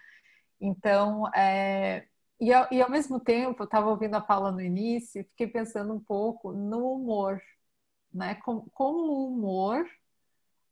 Então, 0.60 1.28
é, 1.36 2.06
e, 2.40 2.54
ao, 2.54 2.68
e 2.72 2.82
ao 2.82 2.90
mesmo 2.90 3.20
tempo, 3.20 3.64
eu 3.64 3.66
estava 3.66 3.90
ouvindo 3.90 4.16
a 4.16 4.22
Paula 4.22 4.52
no 4.52 4.62
início, 4.62 5.26
fiquei 5.26 5.48
pensando 5.48 5.94
um 5.94 6.00
pouco 6.00 6.52
no 6.54 6.94
humor, 6.94 7.42
né? 8.14 8.36
Como, 8.36 8.70
o 8.78 9.28
humor 9.28 9.86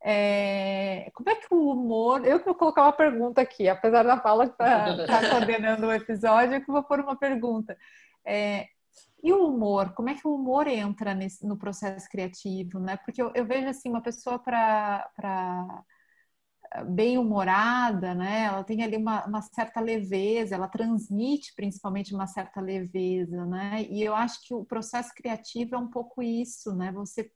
é, 0.01 1.11
como 1.13 1.29
é 1.29 1.35
que 1.35 1.53
o 1.53 1.71
humor. 1.71 2.25
Eu 2.25 2.43
vou 2.43 2.55
colocar 2.55 2.83
uma 2.83 2.93
pergunta 2.93 3.41
aqui, 3.41 3.67
apesar 3.67 4.03
da 4.03 4.17
Paula 4.17 4.45
estar 4.45 4.95
tá, 4.95 5.07
tá 5.07 5.29
coordenando 5.29 5.87
o 5.87 5.93
episódio, 5.93 6.55
eu 6.55 6.63
vou 6.67 6.83
pôr 6.83 6.99
uma 6.99 7.17
pergunta. 7.17 7.77
É, 8.25 8.67
e 9.21 9.34
o 9.34 9.47
humor, 9.47 9.93
como 9.93 10.10
é 10.10 10.15
que 10.15 10.28
o 10.28 10.34
humor 10.34 10.67
entra 10.67 11.13
nesse, 11.13 11.45
no 11.45 11.58
processo 11.58 12.08
criativo, 12.10 12.80
né? 12.80 12.97
Porque 12.97 13.21
eu, 13.21 13.32
eu 13.36 13.45
vejo 13.45 13.67
assim, 13.67 13.89
uma 13.89 14.02
pessoa 14.02 14.39
para 14.39 15.84
bem 16.88 17.17
humorada, 17.17 18.13
né? 18.13 18.43
Ela 18.45 18.63
tem 18.63 18.84
ali 18.84 18.95
uma, 18.97 19.25
uma, 19.25 19.41
certa 19.41 19.82
leveza, 19.82 20.56
ela 20.56 20.67
transmite 20.67 21.54
principalmente 21.56 22.13
uma 22.13 22.28
certa 22.28 22.62
leveza, 22.62 23.45
né? 23.45 23.84
E 23.89 24.02
eu 24.04 24.15
acho 24.15 24.39
que 24.45 24.54
o 24.54 24.63
processo 24.63 25.13
criativo 25.15 25.75
é 25.75 25.78
um 25.78 25.89
pouco 25.89 26.21
isso, 26.21 26.75
né? 26.75 26.91
Você 26.93 27.32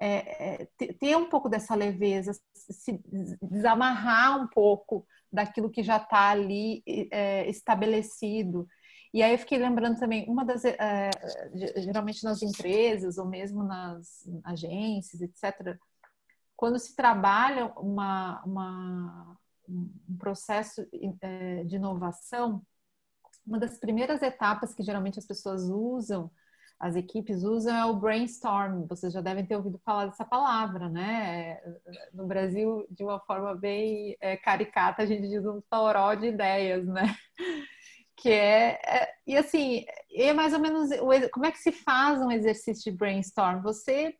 é, 0.00 0.62
é, 0.62 0.66
ter 0.98 1.16
um 1.16 1.28
pouco 1.28 1.48
dessa 1.48 1.74
leveza, 1.74 2.32
se 2.54 2.98
desamarrar 3.42 4.40
um 4.40 4.48
pouco 4.48 5.06
daquilo 5.30 5.70
que 5.70 5.82
já 5.82 5.98
está 5.98 6.30
ali 6.30 6.82
é, 7.12 7.48
estabelecido 7.48 8.66
e 9.12 9.22
aí 9.22 9.32
eu 9.32 9.38
fiquei 9.38 9.58
lembrando 9.58 9.98
também, 9.98 10.28
uma 10.28 10.44
das, 10.44 10.64
é, 10.64 11.10
geralmente 11.76 12.22
nas 12.22 12.42
empresas 12.42 13.18
ou 13.18 13.26
mesmo 13.26 13.64
nas 13.64 14.28
agências, 14.44 15.20
etc., 15.20 15.76
quando 16.56 16.78
se 16.78 16.94
trabalha 16.94 17.72
uma, 17.78 18.42
uma 18.44 19.36
um 19.68 20.16
processo 20.18 20.86
é, 21.22 21.64
de 21.64 21.76
inovação, 21.76 22.62
uma 23.46 23.58
das 23.58 23.78
primeiras 23.78 24.20
etapas 24.22 24.74
que 24.74 24.82
geralmente 24.82 25.18
as 25.18 25.26
pessoas 25.26 25.62
usam, 25.70 26.30
as 26.78 26.96
equipes 26.96 27.42
usam 27.42 27.76
é 27.76 27.84
o 27.84 27.96
brainstorm. 27.96 28.86
Vocês 28.86 29.12
já 29.12 29.20
devem 29.20 29.44
ter 29.44 29.54
ouvido 29.54 29.78
falar 29.84 30.06
dessa 30.06 30.24
palavra, 30.24 30.88
né? 30.88 31.60
No 32.12 32.26
Brasil, 32.26 32.86
de 32.90 33.04
uma 33.04 33.20
forma 33.20 33.54
bem 33.54 34.16
é, 34.18 34.36
caricata, 34.36 35.02
a 35.02 35.06
gente 35.06 35.28
diz 35.28 35.44
um 35.44 35.60
toró 35.68 36.14
de 36.14 36.28
ideias, 36.28 36.86
né? 36.86 37.14
Que 38.20 38.28
é, 38.28 38.78
é, 38.84 39.14
e 39.26 39.36
assim 39.36 39.84
é 40.12 40.32
mais 40.32 40.52
ou 40.52 40.60
menos 40.60 40.90
como 41.32 41.46
é 41.46 41.50
que 41.50 41.58
se 41.58 41.72
faz 41.72 42.20
um 42.20 42.30
exercício 42.30 42.90
de 42.90 42.96
brainstorm? 42.96 43.62
Você 43.62 44.14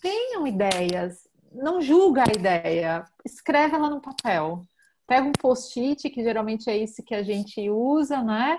tenham 0.00 0.46
ideias 0.46 1.28
não 1.54 1.80
julga 1.80 2.22
a 2.22 2.32
ideia 2.32 3.04
escreve 3.24 3.74
ela 3.74 3.90
no 3.90 4.00
papel. 4.00 4.62
Pega 5.06 5.26
um 5.26 5.32
post-it 5.32 6.08
que 6.08 6.22
geralmente 6.22 6.70
é 6.70 6.76
isso 6.76 7.02
que 7.02 7.14
a 7.14 7.22
gente 7.22 7.68
usa 7.68 8.22
né? 8.22 8.58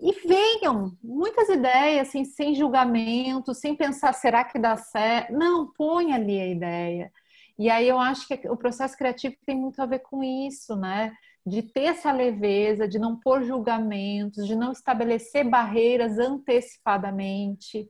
E 0.00 0.12
venham 0.26 0.96
muitas 1.02 1.48
ideias 1.48 2.08
assim, 2.08 2.24
sem 2.24 2.54
julgamento 2.54 3.54
sem 3.54 3.76
pensar 3.76 4.12
será 4.14 4.42
que 4.44 4.58
dá 4.58 4.76
certo 4.76 5.32
não 5.32 5.70
põe 5.72 6.12
ali 6.12 6.40
a 6.40 6.48
ideia. 6.48 7.12
E 7.58 7.68
aí 7.70 7.86
eu 7.86 7.98
acho 7.98 8.26
que 8.26 8.48
o 8.48 8.56
processo 8.56 8.96
criativo 8.96 9.36
tem 9.44 9.56
muito 9.56 9.80
a 9.82 9.86
ver 9.86 10.00
com 10.00 10.24
isso 10.24 10.74
né 10.76 11.14
de 11.44 11.62
ter 11.62 11.84
essa 11.84 12.12
leveza, 12.12 12.86
de 12.86 12.98
não 12.98 13.18
pôr 13.18 13.42
julgamentos, 13.42 14.46
de 14.46 14.54
não 14.54 14.72
estabelecer 14.72 15.48
barreiras 15.48 16.18
antecipadamente. 16.18 17.88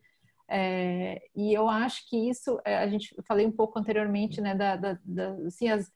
É, 0.48 1.22
e 1.34 1.52
eu 1.52 1.68
acho 1.68 2.08
que 2.08 2.28
isso, 2.28 2.60
é, 2.64 2.78
a 2.78 2.88
gente 2.88 3.14
falei 3.26 3.46
um 3.46 3.52
pouco 3.52 3.78
anteriormente, 3.78 4.40
né, 4.40 4.54
da, 4.54 4.76
da, 4.76 4.98
da 5.04 5.32
assim, 5.46 5.68
as, 5.68 5.90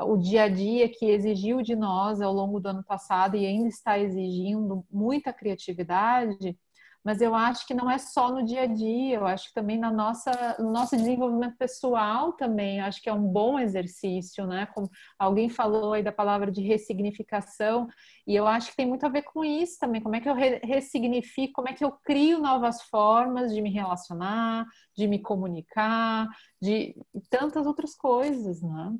o 0.00 0.16
dia 0.16 0.44
a 0.44 0.48
dia 0.48 0.88
que 0.88 1.06
exigiu 1.06 1.62
de 1.62 1.74
nós 1.74 2.20
ao 2.20 2.32
longo 2.32 2.60
do 2.60 2.68
ano 2.68 2.84
passado 2.84 3.36
e 3.36 3.44
ainda 3.44 3.68
está 3.68 3.98
exigindo 3.98 4.84
muita 4.90 5.32
criatividade 5.32 6.56
mas 7.02 7.20
eu 7.20 7.34
acho 7.34 7.66
que 7.66 7.72
não 7.72 7.90
é 7.90 7.98
só 7.98 8.30
no 8.30 8.44
dia 8.44 8.62
a 8.62 8.66
dia, 8.66 9.16
eu 9.16 9.26
acho 9.26 9.48
que 9.48 9.54
também 9.54 9.78
na 9.78 9.90
nossa, 9.90 10.56
no 10.58 10.70
nosso 10.70 10.96
desenvolvimento 10.96 11.56
pessoal 11.56 12.34
também, 12.34 12.80
acho 12.80 13.00
que 13.00 13.08
é 13.08 13.12
um 13.12 13.26
bom 13.26 13.58
exercício, 13.58 14.46
né? 14.46 14.66
Como 14.66 14.90
alguém 15.18 15.48
falou 15.48 15.94
aí 15.94 16.02
da 16.02 16.12
palavra 16.12 16.50
de 16.50 16.60
ressignificação, 16.60 17.88
e 18.26 18.34
eu 18.36 18.46
acho 18.46 18.70
que 18.70 18.76
tem 18.76 18.86
muito 18.86 19.06
a 19.06 19.08
ver 19.08 19.22
com 19.22 19.42
isso 19.42 19.78
também, 19.78 20.00
como 20.02 20.14
é 20.14 20.20
que 20.20 20.28
eu 20.28 20.34
ressignifico, 20.34 21.54
como 21.54 21.68
é 21.68 21.72
que 21.72 21.84
eu 21.84 21.92
crio 22.04 22.38
novas 22.38 22.82
formas 22.82 23.52
de 23.54 23.62
me 23.62 23.70
relacionar, 23.70 24.66
de 24.94 25.06
me 25.06 25.18
comunicar, 25.18 26.28
de 26.60 26.94
tantas 27.30 27.66
outras 27.66 27.94
coisas, 27.94 28.60
né? 28.60 28.94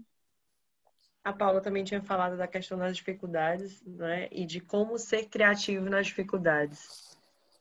A 1.22 1.34
Paula 1.34 1.60
também 1.60 1.84
tinha 1.84 2.02
falado 2.02 2.38
da 2.38 2.48
questão 2.48 2.78
das 2.78 2.96
dificuldades, 2.96 3.84
né? 3.84 4.26
E 4.32 4.46
de 4.46 4.58
como 4.58 4.98
ser 4.98 5.28
criativo 5.28 5.84
nas 5.90 6.06
dificuldades 6.06 7.09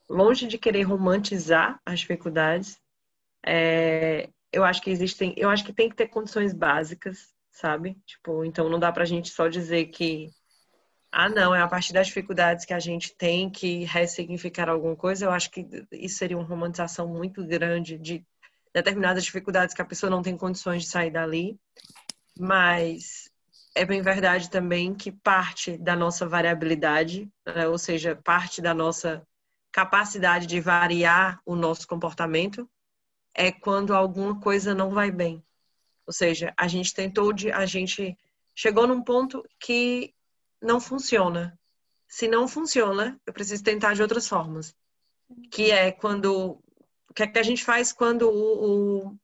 longe 0.09 0.47
de 0.47 0.57
querer 0.57 0.83
romantizar 0.83 1.79
as 1.85 1.99
dificuldades, 1.99 2.79
é, 3.45 4.29
eu 4.51 4.63
acho 4.63 4.81
que 4.81 4.89
existem, 4.89 5.33
eu 5.37 5.49
acho 5.49 5.63
que 5.63 5.73
tem 5.73 5.89
que 5.89 5.95
ter 5.95 6.07
condições 6.07 6.53
básicas, 6.53 7.33
sabe? 7.51 7.95
Tipo, 8.05 8.43
então 8.43 8.69
não 8.69 8.79
dá 8.79 8.91
pra 8.91 9.05
gente 9.05 9.29
só 9.29 9.47
dizer 9.47 9.85
que 9.87 10.29
ah, 11.11 11.27
não, 11.27 11.55
é 11.55 11.61
a 11.61 11.67
partir 11.67 11.91
das 11.91 12.07
dificuldades 12.07 12.65
que 12.65 12.73
a 12.73 12.79
gente 12.79 13.15
tem 13.15 13.49
que 13.49 13.83
ressignificar 13.85 14.69
alguma 14.69 14.95
coisa. 14.95 15.25
Eu 15.25 15.31
acho 15.31 15.49
que 15.49 15.65
isso 15.91 16.17
seria 16.17 16.37
uma 16.37 16.45
romantização 16.45 17.07
muito 17.07 17.43
grande 17.45 17.97
de 17.97 18.23
determinadas 18.73 19.23
dificuldades 19.23 19.73
que 19.73 19.81
a 19.81 19.85
pessoa 19.85 20.09
não 20.09 20.21
tem 20.21 20.37
condições 20.37 20.83
de 20.83 20.89
sair 20.89 21.09
dali. 21.09 21.59
Mas 22.37 23.29
é 23.75 23.85
bem 23.85 24.01
verdade 24.01 24.49
também 24.51 24.93
que 24.93 25.11
parte 25.11 25.77
da 25.77 25.95
nossa 25.95 26.27
variabilidade, 26.27 27.27
né? 27.45 27.67
ou 27.67 27.77
seja, 27.77 28.15
parte 28.15 28.61
da 28.61 28.73
nossa 28.73 29.25
capacidade 29.71 30.47
de 30.47 30.59
variar 30.59 31.41
o 31.45 31.55
nosso 31.55 31.87
comportamento 31.87 32.69
é 33.33 33.51
quando 33.51 33.93
alguma 33.93 34.39
coisa 34.39 34.73
não 34.73 34.91
vai 34.91 35.11
bem. 35.11 35.43
Ou 36.05 36.13
seja, 36.13 36.53
a 36.57 36.67
gente 36.67 36.93
tentou 36.93 37.31
de 37.31 37.51
a 37.51 37.65
gente 37.65 38.17
chegou 38.55 38.87
num 38.87 39.03
ponto 39.03 39.47
que 39.59 40.13
não 40.61 40.81
funciona. 40.81 41.57
Se 42.07 42.27
não 42.27 42.47
funciona, 42.47 43.19
eu 43.25 43.31
preciso 43.31 43.63
tentar 43.63 43.93
de 43.93 44.01
outras 44.01 44.27
formas. 44.27 44.75
Que 45.51 45.71
é 45.71 45.91
quando 45.91 46.59
o 47.07 47.13
que 47.13 47.23
é 47.23 47.27
que 47.27 47.39
a 47.39 47.43
gente 47.43 47.63
faz 47.63 47.93
quando 47.93 48.23
o, 48.29 49.09
o, 49.09 49.19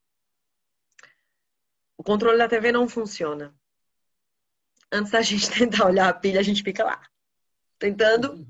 o 1.98 2.04
controle 2.04 2.38
da 2.38 2.48
TV 2.48 2.72
não 2.72 2.88
funciona? 2.88 3.56
Antes 4.92 5.12
da 5.12 5.22
gente 5.22 5.50
tentar 5.52 5.88
olhar 5.88 6.08
a 6.08 6.14
pilha, 6.14 6.40
a 6.40 6.44
gente 6.44 6.62
fica 6.64 6.84
lá 6.84 7.02
tentando 7.78 8.46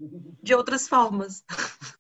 de 0.46 0.54
outras 0.54 0.88
formas. 0.88 1.44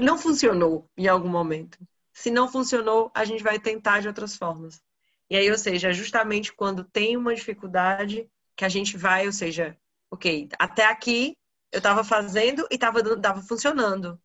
não 0.00 0.16
funcionou 0.16 0.88
em 0.96 1.08
algum 1.08 1.28
momento. 1.28 1.76
Se 2.12 2.30
não 2.30 2.48
funcionou, 2.48 3.10
a 3.12 3.24
gente 3.24 3.42
vai 3.42 3.58
tentar 3.58 4.00
de 4.00 4.06
outras 4.06 4.36
formas. 4.36 4.80
E 5.28 5.36
aí, 5.36 5.50
ou 5.50 5.58
seja, 5.58 5.92
justamente 5.92 6.52
quando 6.52 6.84
tem 6.84 7.16
uma 7.16 7.34
dificuldade 7.34 8.30
que 8.56 8.64
a 8.64 8.68
gente 8.68 8.96
vai, 8.96 9.26
ou 9.26 9.32
seja, 9.32 9.76
ok, 10.08 10.48
até 10.56 10.86
aqui 10.86 11.36
eu 11.72 11.78
estava 11.78 12.04
fazendo 12.04 12.66
e 12.70 12.76
estava 12.76 13.02
tava 13.20 13.42
funcionando. 13.42 14.20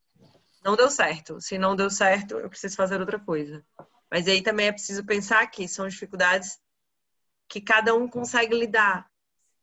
Não 0.63 0.75
deu 0.75 0.91
certo. 0.91 1.41
Se 1.41 1.57
não 1.57 1.75
deu 1.75 1.89
certo, 1.89 2.35
eu 2.37 2.49
preciso 2.49 2.75
fazer 2.75 2.99
outra 2.99 3.19
coisa. 3.19 3.65
Mas 4.11 4.27
aí 4.27 4.43
também 4.43 4.67
é 4.67 4.71
preciso 4.71 5.03
pensar 5.03 5.45
que 5.47 5.67
são 5.67 5.87
dificuldades 5.87 6.59
que 7.49 7.59
cada 7.59 7.95
um 7.95 8.07
consegue 8.07 8.55
lidar 8.55 9.09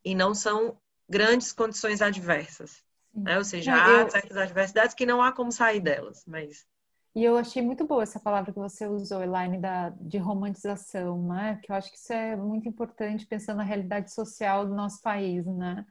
e 0.05 0.13
não 0.13 0.35
são 0.35 0.77
grandes 1.09 1.53
condições 1.53 2.03
adversas. 2.03 2.83
Né? 3.15 3.37
Ou 3.39 3.45
seja, 3.45 3.75
há 3.75 4.01
eu... 4.03 4.11
certas 4.11 4.37
adversidades 4.37 4.95
que 4.95 5.07
não 5.07 5.23
há 5.23 5.33
como 5.33 5.51
sair 5.53 5.81
delas, 5.81 6.25
mas... 6.27 6.67
E 7.13 7.25
eu 7.25 7.37
achei 7.37 7.61
muito 7.61 7.85
boa 7.85 8.05
essa 8.05 8.21
palavra 8.21 8.53
que 8.53 8.59
você 8.59 8.87
usou, 8.87 9.21
Elaine, 9.21 9.59
da, 9.59 9.89
de 10.01 10.17
romantização, 10.17 11.21
né? 11.27 11.59
Que 11.61 11.73
eu 11.73 11.77
acho 11.77 11.91
que 11.91 11.99
isso 11.99 12.13
é 12.13 12.37
muito 12.37 12.69
importante 12.69 13.27
pensando 13.27 13.57
na 13.57 13.65
realidade 13.65 14.15
social 14.15 14.65
do 14.65 14.77
nosso 14.77 15.03
país, 15.03 15.45
né? 15.45 15.85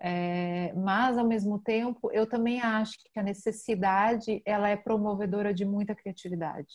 É, 0.00 0.72
mas 0.74 1.16
ao 1.16 1.26
mesmo 1.26 1.60
tempo, 1.60 2.10
eu 2.12 2.28
também 2.28 2.60
acho 2.60 2.98
que 2.98 3.18
a 3.18 3.22
necessidade 3.22 4.42
ela 4.44 4.68
é 4.68 4.76
promovedora 4.76 5.54
de 5.54 5.64
muita 5.64 5.94
criatividade. 5.94 6.68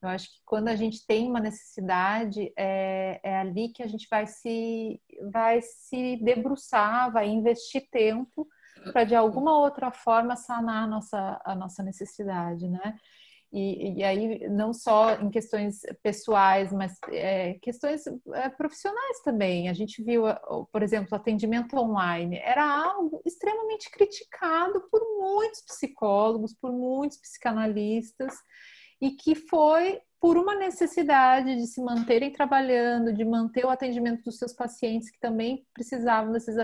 Eu 0.00 0.08
acho 0.10 0.28
que 0.28 0.40
quando 0.44 0.68
a 0.68 0.76
gente 0.76 1.04
tem 1.06 1.28
uma 1.28 1.40
necessidade, 1.40 2.52
é, 2.56 3.20
é 3.22 3.38
ali 3.38 3.70
que 3.70 3.82
a 3.82 3.86
gente 3.86 4.06
vai 4.08 4.26
se, 4.26 5.00
vai 5.32 5.60
se 5.62 6.18
debruçar, 6.22 7.12
vai 7.12 7.28
investir 7.28 7.88
tempo 7.90 8.46
para 8.92 9.04
de 9.04 9.14
alguma 9.14 9.58
outra 9.58 9.90
forma 9.90 10.36
sanar 10.36 10.84
a 10.84 10.86
nossa, 10.86 11.40
a 11.44 11.54
nossa 11.54 11.82
necessidade, 11.82 12.68
né? 12.68 12.96
E, 13.56 14.00
e 14.00 14.02
aí, 14.02 14.48
não 14.48 14.72
só 14.72 15.12
em 15.12 15.30
questões 15.30 15.82
pessoais, 16.02 16.72
mas 16.72 16.98
é, 17.08 17.54
questões 17.62 18.02
é, 18.32 18.48
profissionais 18.48 19.20
também. 19.22 19.68
A 19.68 19.72
gente 19.72 20.02
viu, 20.02 20.24
por 20.72 20.82
exemplo, 20.82 21.10
o 21.12 21.14
atendimento 21.14 21.76
online 21.76 22.36
era 22.38 22.64
algo 22.64 23.22
extremamente 23.24 23.88
criticado 23.92 24.80
por 24.90 25.00
muitos 25.20 25.62
psicólogos, 25.62 26.52
por 26.52 26.72
muitos 26.72 27.16
psicanalistas 27.18 28.34
e 29.00 29.12
que 29.12 29.36
foi 29.36 30.00
por 30.20 30.36
uma 30.36 30.56
necessidade 30.56 31.54
de 31.54 31.66
se 31.68 31.80
manterem 31.80 32.32
trabalhando, 32.32 33.12
de 33.12 33.24
manter 33.24 33.64
o 33.64 33.70
atendimento 33.70 34.24
dos 34.24 34.36
seus 34.36 34.52
pacientes 34.52 35.10
que 35.10 35.20
também 35.20 35.64
precisavam 35.72 36.32
desses 36.32 36.56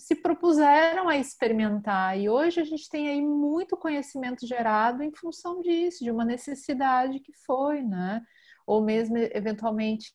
se 0.00 0.14
propuseram 0.14 1.08
a 1.08 1.16
experimentar. 1.16 2.18
E 2.18 2.28
hoje 2.28 2.60
a 2.60 2.64
gente 2.64 2.88
tem 2.88 3.08
aí 3.08 3.20
muito 3.20 3.76
conhecimento 3.76 4.46
gerado 4.46 5.02
em 5.02 5.14
função 5.14 5.60
disso, 5.60 6.02
de 6.02 6.10
uma 6.10 6.24
necessidade 6.24 7.20
que 7.20 7.32
foi, 7.44 7.82
né? 7.82 8.22
Ou 8.66 8.82
mesmo, 8.82 9.18
eventualmente, 9.18 10.12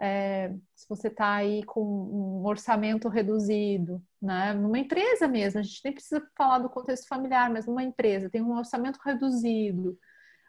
é, 0.00 0.54
se 0.74 0.88
você 0.88 1.08
está 1.08 1.34
aí 1.34 1.62
com 1.64 1.82
um 1.82 2.46
orçamento 2.46 3.08
reduzido, 3.08 4.02
né? 4.20 4.54
Numa 4.54 4.78
empresa 4.78 5.28
mesmo, 5.28 5.60
a 5.60 5.62
gente 5.62 5.82
nem 5.84 5.92
precisa 5.92 6.26
falar 6.34 6.58
do 6.60 6.70
contexto 6.70 7.06
familiar, 7.06 7.50
mas 7.50 7.66
numa 7.66 7.82
empresa 7.82 8.30
tem 8.30 8.40
um 8.40 8.56
orçamento 8.56 8.98
reduzido 9.04 9.98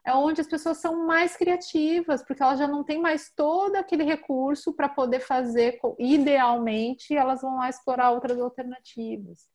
é 0.07 0.13
onde 0.13 0.39
as 0.39 0.47
pessoas 0.47 0.77
são 0.77 1.05
mais 1.05 1.35
criativas, 1.35 2.23
porque 2.23 2.41
elas 2.41 2.57
já 2.57 2.65
não 2.65 2.81
têm 2.81 2.97
mais 2.97 3.29
todo 3.35 3.75
aquele 3.75 4.05
recurso 4.05 4.73
para 4.73 4.87
poder 4.87 5.19
fazer, 5.19 5.81
idealmente, 5.99 7.13
elas 7.13 7.41
vão 7.41 7.57
lá 7.57 7.67
explorar 7.67 8.11
outras 8.11 8.39
alternativas. 8.39 9.49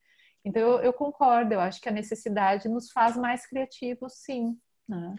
Então, 0.45 0.61
eu, 0.61 0.81
eu, 0.81 0.93
concordo, 0.93 1.55
eu 1.55 1.61
acho 1.61 1.81
que 1.81 1.89
a 1.89 1.93
necessidade 1.93 2.69
nos 2.69 2.91
faz 2.91 3.17
mais 3.17 3.47
criativos, 3.47 4.13
sim. 4.17 4.59
Né? 4.87 5.17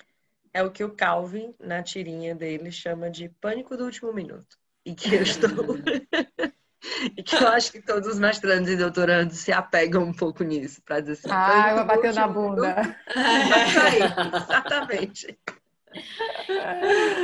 É 0.54 0.62
o 0.62 0.69
que 0.69 0.84
o 0.84 0.96
Calvin, 0.96 1.56
na 1.60 1.82
tirinha 1.82 2.36
dele, 2.36 2.72
chama 2.72 3.10
de 3.10 3.28
pânico 3.41 3.76
do 3.76 3.86
último 3.86 4.13
minuto. 4.13 4.56
E 4.86 4.93
que 4.93 5.15
eu 5.15 5.24
estou 5.24 5.50
E 7.17 7.24
que 7.24 7.36
eu 7.36 7.48
acho 7.48 7.72
que 7.72 7.82
todos 7.82 8.08
os 8.08 8.19
mestrandos 8.19 8.69
e 8.69 8.76
doutorandos 8.76 9.38
se 9.38 9.52
apegam 9.52 10.04
um 10.04 10.13
pouco 10.13 10.43
nisso, 10.43 10.82
para 10.84 11.00
dizer 11.00 11.13
assim. 11.13 11.28
Ah, 11.32 11.76
eu 11.78 11.86
bateu 11.86 12.13
na 12.13 12.28
bunda. 12.28 12.98
É, 13.15 13.98
exatamente. 14.38 15.39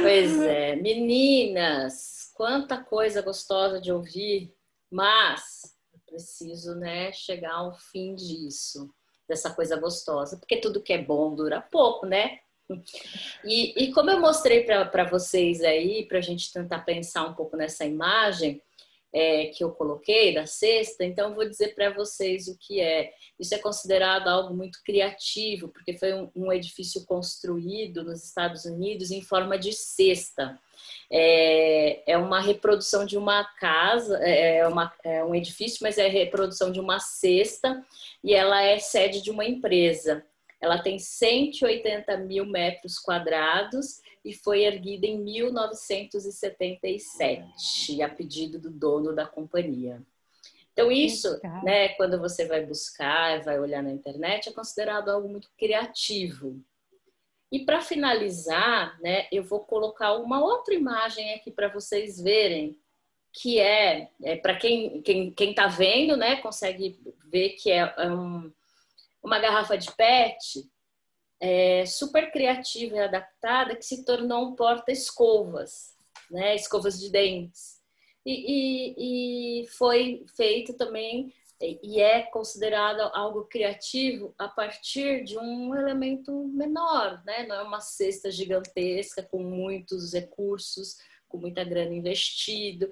Pois 0.02 0.42
é, 0.42 0.76
meninas, 0.76 2.32
quanta 2.36 2.78
coisa 2.78 3.22
gostosa 3.22 3.82
de 3.82 3.92
ouvir, 3.92 4.54
mas 4.92 5.76
preciso, 6.06 6.76
né, 6.76 7.12
chegar 7.12 7.54
ao 7.54 7.74
fim 7.74 8.16
disso, 8.16 8.94
dessa 9.28 9.54
coisa 9.54 9.78
gostosa, 9.78 10.38
porque 10.38 10.58
tudo 10.58 10.82
que 10.82 10.94
é 10.94 10.98
bom 11.02 11.34
dura 11.36 11.62
pouco, 11.62 12.06
né? 12.06 12.40
E, 13.44 13.84
e 13.84 13.94
como 13.94 14.12
eu 14.12 14.20
mostrei 14.20 14.64
para 14.64 15.10
vocês 15.10 15.62
aí, 15.62 16.06
para 16.08 16.20
a 16.20 16.22
gente 16.22 16.52
tentar 16.52 16.80
pensar 16.80 17.26
um 17.26 17.34
pouco 17.34 17.58
nessa 17.58 17.86
imagem, 17.86 18.62
é, 19.14 19.48
que 19.48 19.64
eu 19.64 19.72
coloquei 19.72 20.34
da 20.34 20.46
cesta, 20.46 21.04
então 21.04 21.34
vou 21.34 21.48
dizer 21.48 21.74
para 21.74 21.90
vocês 21.92 22.48
o 22.48 22.58
que 22.58 22.80
é. 22.80 23.12
Isso 23.40 23.56
é 23.56 23.58
considerado 23.58 24.28
algo 24.28 24.54
muito 24.56 24.80
criativo, 24.84 25.70
porque 25.70 25.98
foi 25.98 26.14
um, 26.14 26.30
um 26.36 26.54
edifício 26.54 27.06
construído 27.06 28.04
nos 28.04 28.24
Estados 28.24 28.66
Unidos 28.66 29.12
em 29.12 29.22
forma 29.22 29.58
de 29.58 29.74
cesta. 29.74 30.60
É, 31.12 32.12
é 32.12 32.18
uma 32.18 32.40
reprodução 32.40 33.06
de 33.06 33.18
uma 33.18 33.44
casa, 33.60 34.20
é, 34.22 34.58
é, 34.58 34.68
uma, 34.68 34.94
é 35.04 35.24
um 35.24 35.34
edifício, 35.34 35.80
mas 35.82 35.98
é 35.98 36.08
reprodução 36.08 36.72
de 36.72 36.80
uma 36.80 37.00
cesta 37.00 37.84
e 38.24 38.34
ela 38.34 38.62
é 38.62 38.78
sede 38.78 39.22
de 39.22 39.32
uma 39.32 39.46
empresa. 39.46 40.24
Ela 40.62 40.82
tem 40.82 41.00
180 41.00 42.18
mil 42.18 42.46
metros 42.46 43.00
quadrados 43.00 44.02
e 44.24 44.34
foi 44.34 44.64
erguida 44.64 45.08
em 45.08 45.18
1977, 45.18 48.02
a 48.02 48.10
pedido 48.10 48.60
do 48.60 48.70
dono 48.70 49.16
da 49.16 49.26
companhia. 49.26 50.02
Então, 50.74 50.92
isso, 50.92 51.40
né, 51.64 51.90
quando 51.90 52.20
você 52.20 52.46
vai 52.46 52.66
buscar, 52.66 53.44
vai 53.44 53.60
olhar 53.60 53.84
na 53.84 53.92
internet, 53.92 54.48
é 54.48 54.54
considerado 54.54 55.10
algo 55.10 55.28
muito 55.28 55.50
criativo. 55.58 56.64
E 57.52 57.66
para 57.66 57.82
finalizar, 57.82 58.98
né, 59.02 59.28
eu 59.32 59.44
vou 59.44 59.62
colocar 59.62 60.14
uma 60.16 60.42
outra 60.42 60.74
imagem 60.74 61.34
aqui 61.34 61.52
para 61.52 61.68
vocês 61.68 62.22
verem, 62.22 62.80
que 63.34 63.60
é, 63.60 64.10
é 64.24 64.36
para 64.36 64.56
quem 64.56 65.02
quem 65.02 65.32
quem 65.32 65.50
está 65.50 65.68
vendo, 65.68 66.16
né, 66.16 66.38
consegue 66.38 67.00
ver 67.26 67.50
que 67.52 67.72
é, 67.72 67.94
é 67.98 68.12
um, 68.12 68.52
uma 69.24 69.40
garrafa 69.40 69.78
de 69.78 69.92
PET 69.96 70.70
é, 71.40 71.86
super 71.86 72.32
criativa 72.32 72.96
e 72.96 73.00
adaptada 73.00 73.76
que 73.76 73.86
se 73.86 74.04
tornou 74.04 74.50
um 74.50 74.56
porta-escovas, 74.56 75.96
né, 76.30 76.56
escovas 76.56 77.00
de 77.00 77.10
dentes. 77.12 77.80
E, 78.26 78.34
e, 78.34 79.64
e 79.64 79.68
foi 79.68 80.26
feito 80.36 80.74
também 80.74 81.34
e 81.62 82.00
é 82.00 82.24
considerado 82.24 83.02
algo 83.14 83.44
criativo 83.46 84.34
a 84.38 84.48
partir 84.48 85.26
de 85.26 85.38
um 85.38 85.76
elemento 85.76 86.32
menor, 86.48 87.22
né? 87.26 87.46
Não 87.46 87.56
é 87.56 87.64
uma 87.64 87.82
cesta 87.82 88.32
gigantesca 88.32 89.22
com 89.24 89.44
muitos 89.44 90.14
recursos, 90.14 90.98
com 91.28 91.38
muita 91.38 91.66
grana 91.66 91.94
investido, 91.94 92.90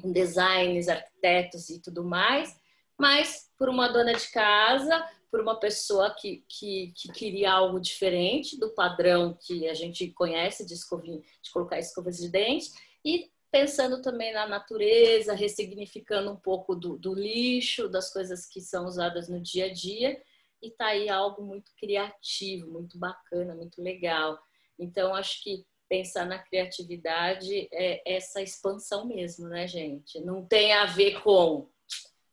com 0.00 0.12
designers, 0.12 0.88
arquitetos 0.88 1.70
e 1.70 1.80
tudo 1.80 2.04
mais, 2.04 2.56
mas 2.96 3.50
por 3.58 3.68
uma 3.68 3.88
dona 3.88 4.14
de 4.14 4.30
casa, 4.30 5.04
por 5.32 5.40
uma 5.40 5.58
pessoa 5.58 6.14
que, 6.14 6.44
que, 6.46 6.92
que 6.94 7.10
queria 7.10 7.50
algo 7.50 7.80
diferente 7.80 8.60
do 8.60 8.74
padrão 8.74 9.34
que 9.40 9.66
a 9.66 9.72
gente 9.72 10.10
conhece 10.10 10.66
de, 10.66 10.74
escovinha, 10.74 11.22
de 11.42 11.50
colocar 11.50 11.78
escovas 11.78 12.18
de 12.18 12.28
dente 12.28 12.70
e 13.02 13.32
pensando 13.50 14.02
também 14.02 14.30
na 14.34 14.46
natureza, 14.46 15.32
ressignificando 15.32 16.30
um 16.30 16.36
pouco 16.36 16.74
do, 16.74 16.98
do, 16.98 17.14
lixo, 17.14 17.88
das 17.88 18.12
coisas 18.12 18.44
que 18.46 18.60
são 18.60 18.84
usadas 18.84 19.26
no 19.26 19.40
dia 19.40 19.66
a 19.66 19.72
dia, 19.72 20.22
e 20.60 20.70
tá 20.70 20.88
aí 20.88 21.08
algo 21.08 21.42
muito 21.42 21.72
criativo, 21.78 22.70
muito 22.70 22.98
bacana, 22.98 23.54
muito 23.54 23.82
legal. 23.82 24.38
Então, 24.78 25.14
acho 25.14 25.42
que 25.42 25.66
pensar 25.88 26.26
na 26.26 26.38
criatividade 26.38 27.68
é 27.72 28.02
essa 28.04 28.42
expansão 28.42 29.06
mesmo, 29.06 29.48
né, 29.48 29.66
gente? 29.66 30.20
Não 30.20 30.44
tem 30.44 30.72
a 30.74 30.84
ver 30.84 31.22
com 31.22 31.68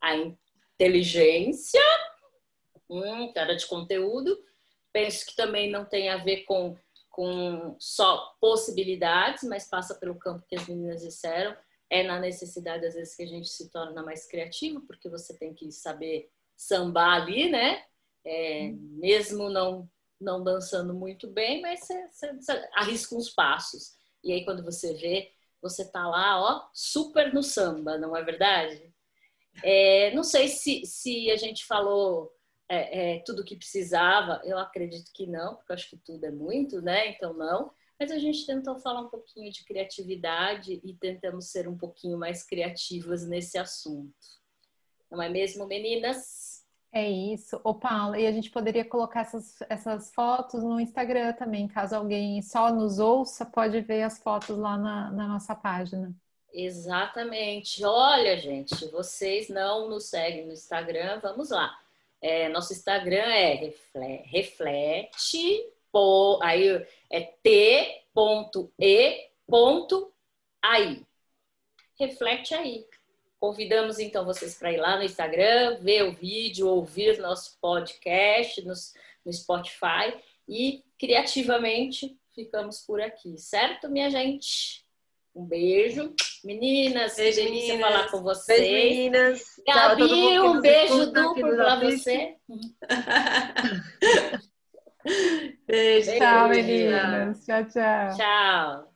a 0.00 0.16
inteligência, 0.16 1.80
hum, 2.90 3.32
cara 3.32 3.54
de 3.54 3.66
conteúdo, 3.66 4.38
penso 4.92 5.24
que 5.26 5.36
também 5.36 5.70
não 5.70 5.84
tem 5.84 6.08
a 6.10 6.18
ver 6.18 6.44
com 6.44 6.76
com 7.10 7.76
só 7.78 8.34
possibilidades, 8.40 9.42
mas 9.42 9.68
passa 9.68 9.94
pelo 9.96 10.14
campo 10.14 10.46
que 10.48 10.56
as 10.56 10.66
meninas 10.66 11.02
disseram. 11.02 11.54
É 11.90 12.04
na 12.04 12.20
necessidade, 12.20 12.86
às 12.86 12.94
vezes, 12.94 13.16
que 13.16 13.24
a 13.24 13.26
gente 13.26 13.48
se 13.48 13.68
torna 13.68 14.02
mais 14.02 14.26
criativo, 14.26 14.80
porque 14.82 15.08
você 15.08 15.36
tem 15.36 15.52
que 15.52 15.72
saber 15.72 16.30
sambar 16.56 17.20
ali, 17.20 17.50
né? 17.50 17.84
É, 18.24 18.70
mesmo 18.72 19.50
não, 19.50 19.90
não 20.20 20.42
dançando 20.42 20.94
muito 20.94 21.26
bem, 21.26 21.60
mas 21.60 21.80
você, 21.80 22.08
você, 22.08 22.32
você 22.34 22.68
arrisca 22.74 23.16
uns 23.16 23.28
passos. 23.28 23.96
E 24.22 24.32
aí, 24.32 24.44
quando 24.44 24.62
você 24.62 24.94
vê, 24.94 25.32
você 25.60 25.84
tá 25.90 26.06
lá, 26.06 26.40
ó, 26.40 26.68
super 26.72 27.34
no 27.34 27.42
samba, 27.42 27.98
não 27.98 28.16
é 28.16 28.22
verdade? 28.22 28.94
É, 29.64 30.14
não 30.14 30.22
sei 30.22 30.46
se, 30.46 30.86
se 30.86 31.28
a 31.30 31.36
gente 31.36 31.66
falou 31.66 32.32
é, 32.70 33.16
é, 33.16 33.18
tudo 33.26 33.44
que 33.44 33.56
precisava? 33.56 34.40
Eu 34.44 34.56
acredito 34.56 35.10
que 35.12 35.26
não, 35.26 35.56
porque 35.56 35.72
eu 35.72 35.74
acho 35.74 35.90
que 35.90 35.96
tudo 35.96 36.24
é 36.24 36.30
muito, 36.30 36.80
né? 36.80 37.08
Então 37.08 37.34
não. 37.34 37.72
Mas 37.98 38.12
a 38.12 38.18
gente 38.18 38.46
tentou 38.46 38.78
falar 38.78 39.02
um 39.02 39.08
pouquinho 39.08 39.50
de 39.50 39.64
criatividade 39.64 40.80
e 40.84 40.94
tentamos 40.94 41.50
ser 41.50 41.68
um 41.68 41.76
pouquinho 41.76 42.16
mais 42.16 42.44
criativas 42.44 43.26
nesse 43.26 43.58
assunto. 43.58 44.14
Não 45.10 45.20
é 45.20 45.28
mesmo, 45.28 45.66
meninas? 45.66 46.64
É 46.92 47.08
isso. 47.08 47.60
Ô, 47.64 47.74
Paula, 47.74 48.18
e 48.18 48.26
a 48.26 48.32
gente 48.32 48.50
poderia 48.50 48.84
colocar 48.84 49.20
essas, 49.20 49.58
essas 49.68 50.12
fotos 50.14 50.62
no 50.62 50.80
Instagram 50.80 51.32
também, 51.32 51.68
caso 51.68 51.96
alguém 51.96 52.40
só 52.40 52.72
nos 52.72 52.98
ouça, 52.98 53.44
pode 53.44 53.80
ver 53.80 54.02
as 54.02 54.18
fotos 54.18 54.56
lá 54.56 54.78
na, 54.78 55.10
na 55.10 55.28
nossa 55.28 55.54
página. 55.54 56.14
Exatamente. 56.52 57.84
Olha, 57.84 58.36
gente, 58.38 58.86
vocês 58.86 59.48
não 59.48 59.88
nos 59.88 60.08
seguem 60.08 60.46
no 60.46 60.52
Instagram, 60.52 61.20
vamos 61.20 61.50
lá. 61.50 61.76
É, 62.20 62.48
nosso 62.48 62.72
Instagram 62.72 63.22
é 63.22 63.54
reflete, 63.54 64.28
reflete 64.28 65.72
aí 66.42 66.86
é 67.10 67.20
t.e.ai. 67.42 68.06
Reflete 71.98 72.54
aí. 72.54 72.86
Convidamos 73.38 73.98
então 73.98 74.24
vocês 74.24 74.54
para 74.54 74.72
ir 74.72 74.76
lá 74.76 74.96
no 74.96 75.02
Instagram, 75.02 75.78
ver 75.80 76.04
o 76.04 76.12
vídeo, 76.12 76.68
ouvir 76.68 77.18
nosso 77.18 77.58
podcast 77.60 78.62
no, 78.62 78.74
no 79.24 79.32
Spotify 79.32 80.14
e 80.46 80.84
criativamente 80.98 82.18
ficamos 82.34 82.80
por 82.80 83.00
aqui, 83.00 83.38
certo, 83.38 83.88
minha 83.88 84.10
gente? 84.10 84.84
Um 85.34 85.44
beijo. 85.46 86.12
Meninas, 86.44 87.16
beijo, 87.16 87.36
delícia 87.36 87.74
meninas. 87.74 87.92
falar 87.92 88.10
com 88.10 88.22
vocês. 88.22 88.60
Beijo, 88.60 88.96
meninas. 88.96 89.42
Gabi, 89.66 90.08
tchau, 90.08 90.46
um 90.46 90.60
beijo 90.60 91.12
duplo 91.12 91.56
para 91.56 91.80
você. 91.80 92.36
beijo. 95.66 96.12
Tchau, 96.16 96.48
meninas. 96.48 97.44
Tchau, 97.44 97.64
tchau. 97.64 98.16
Tchau. 98.16 98.89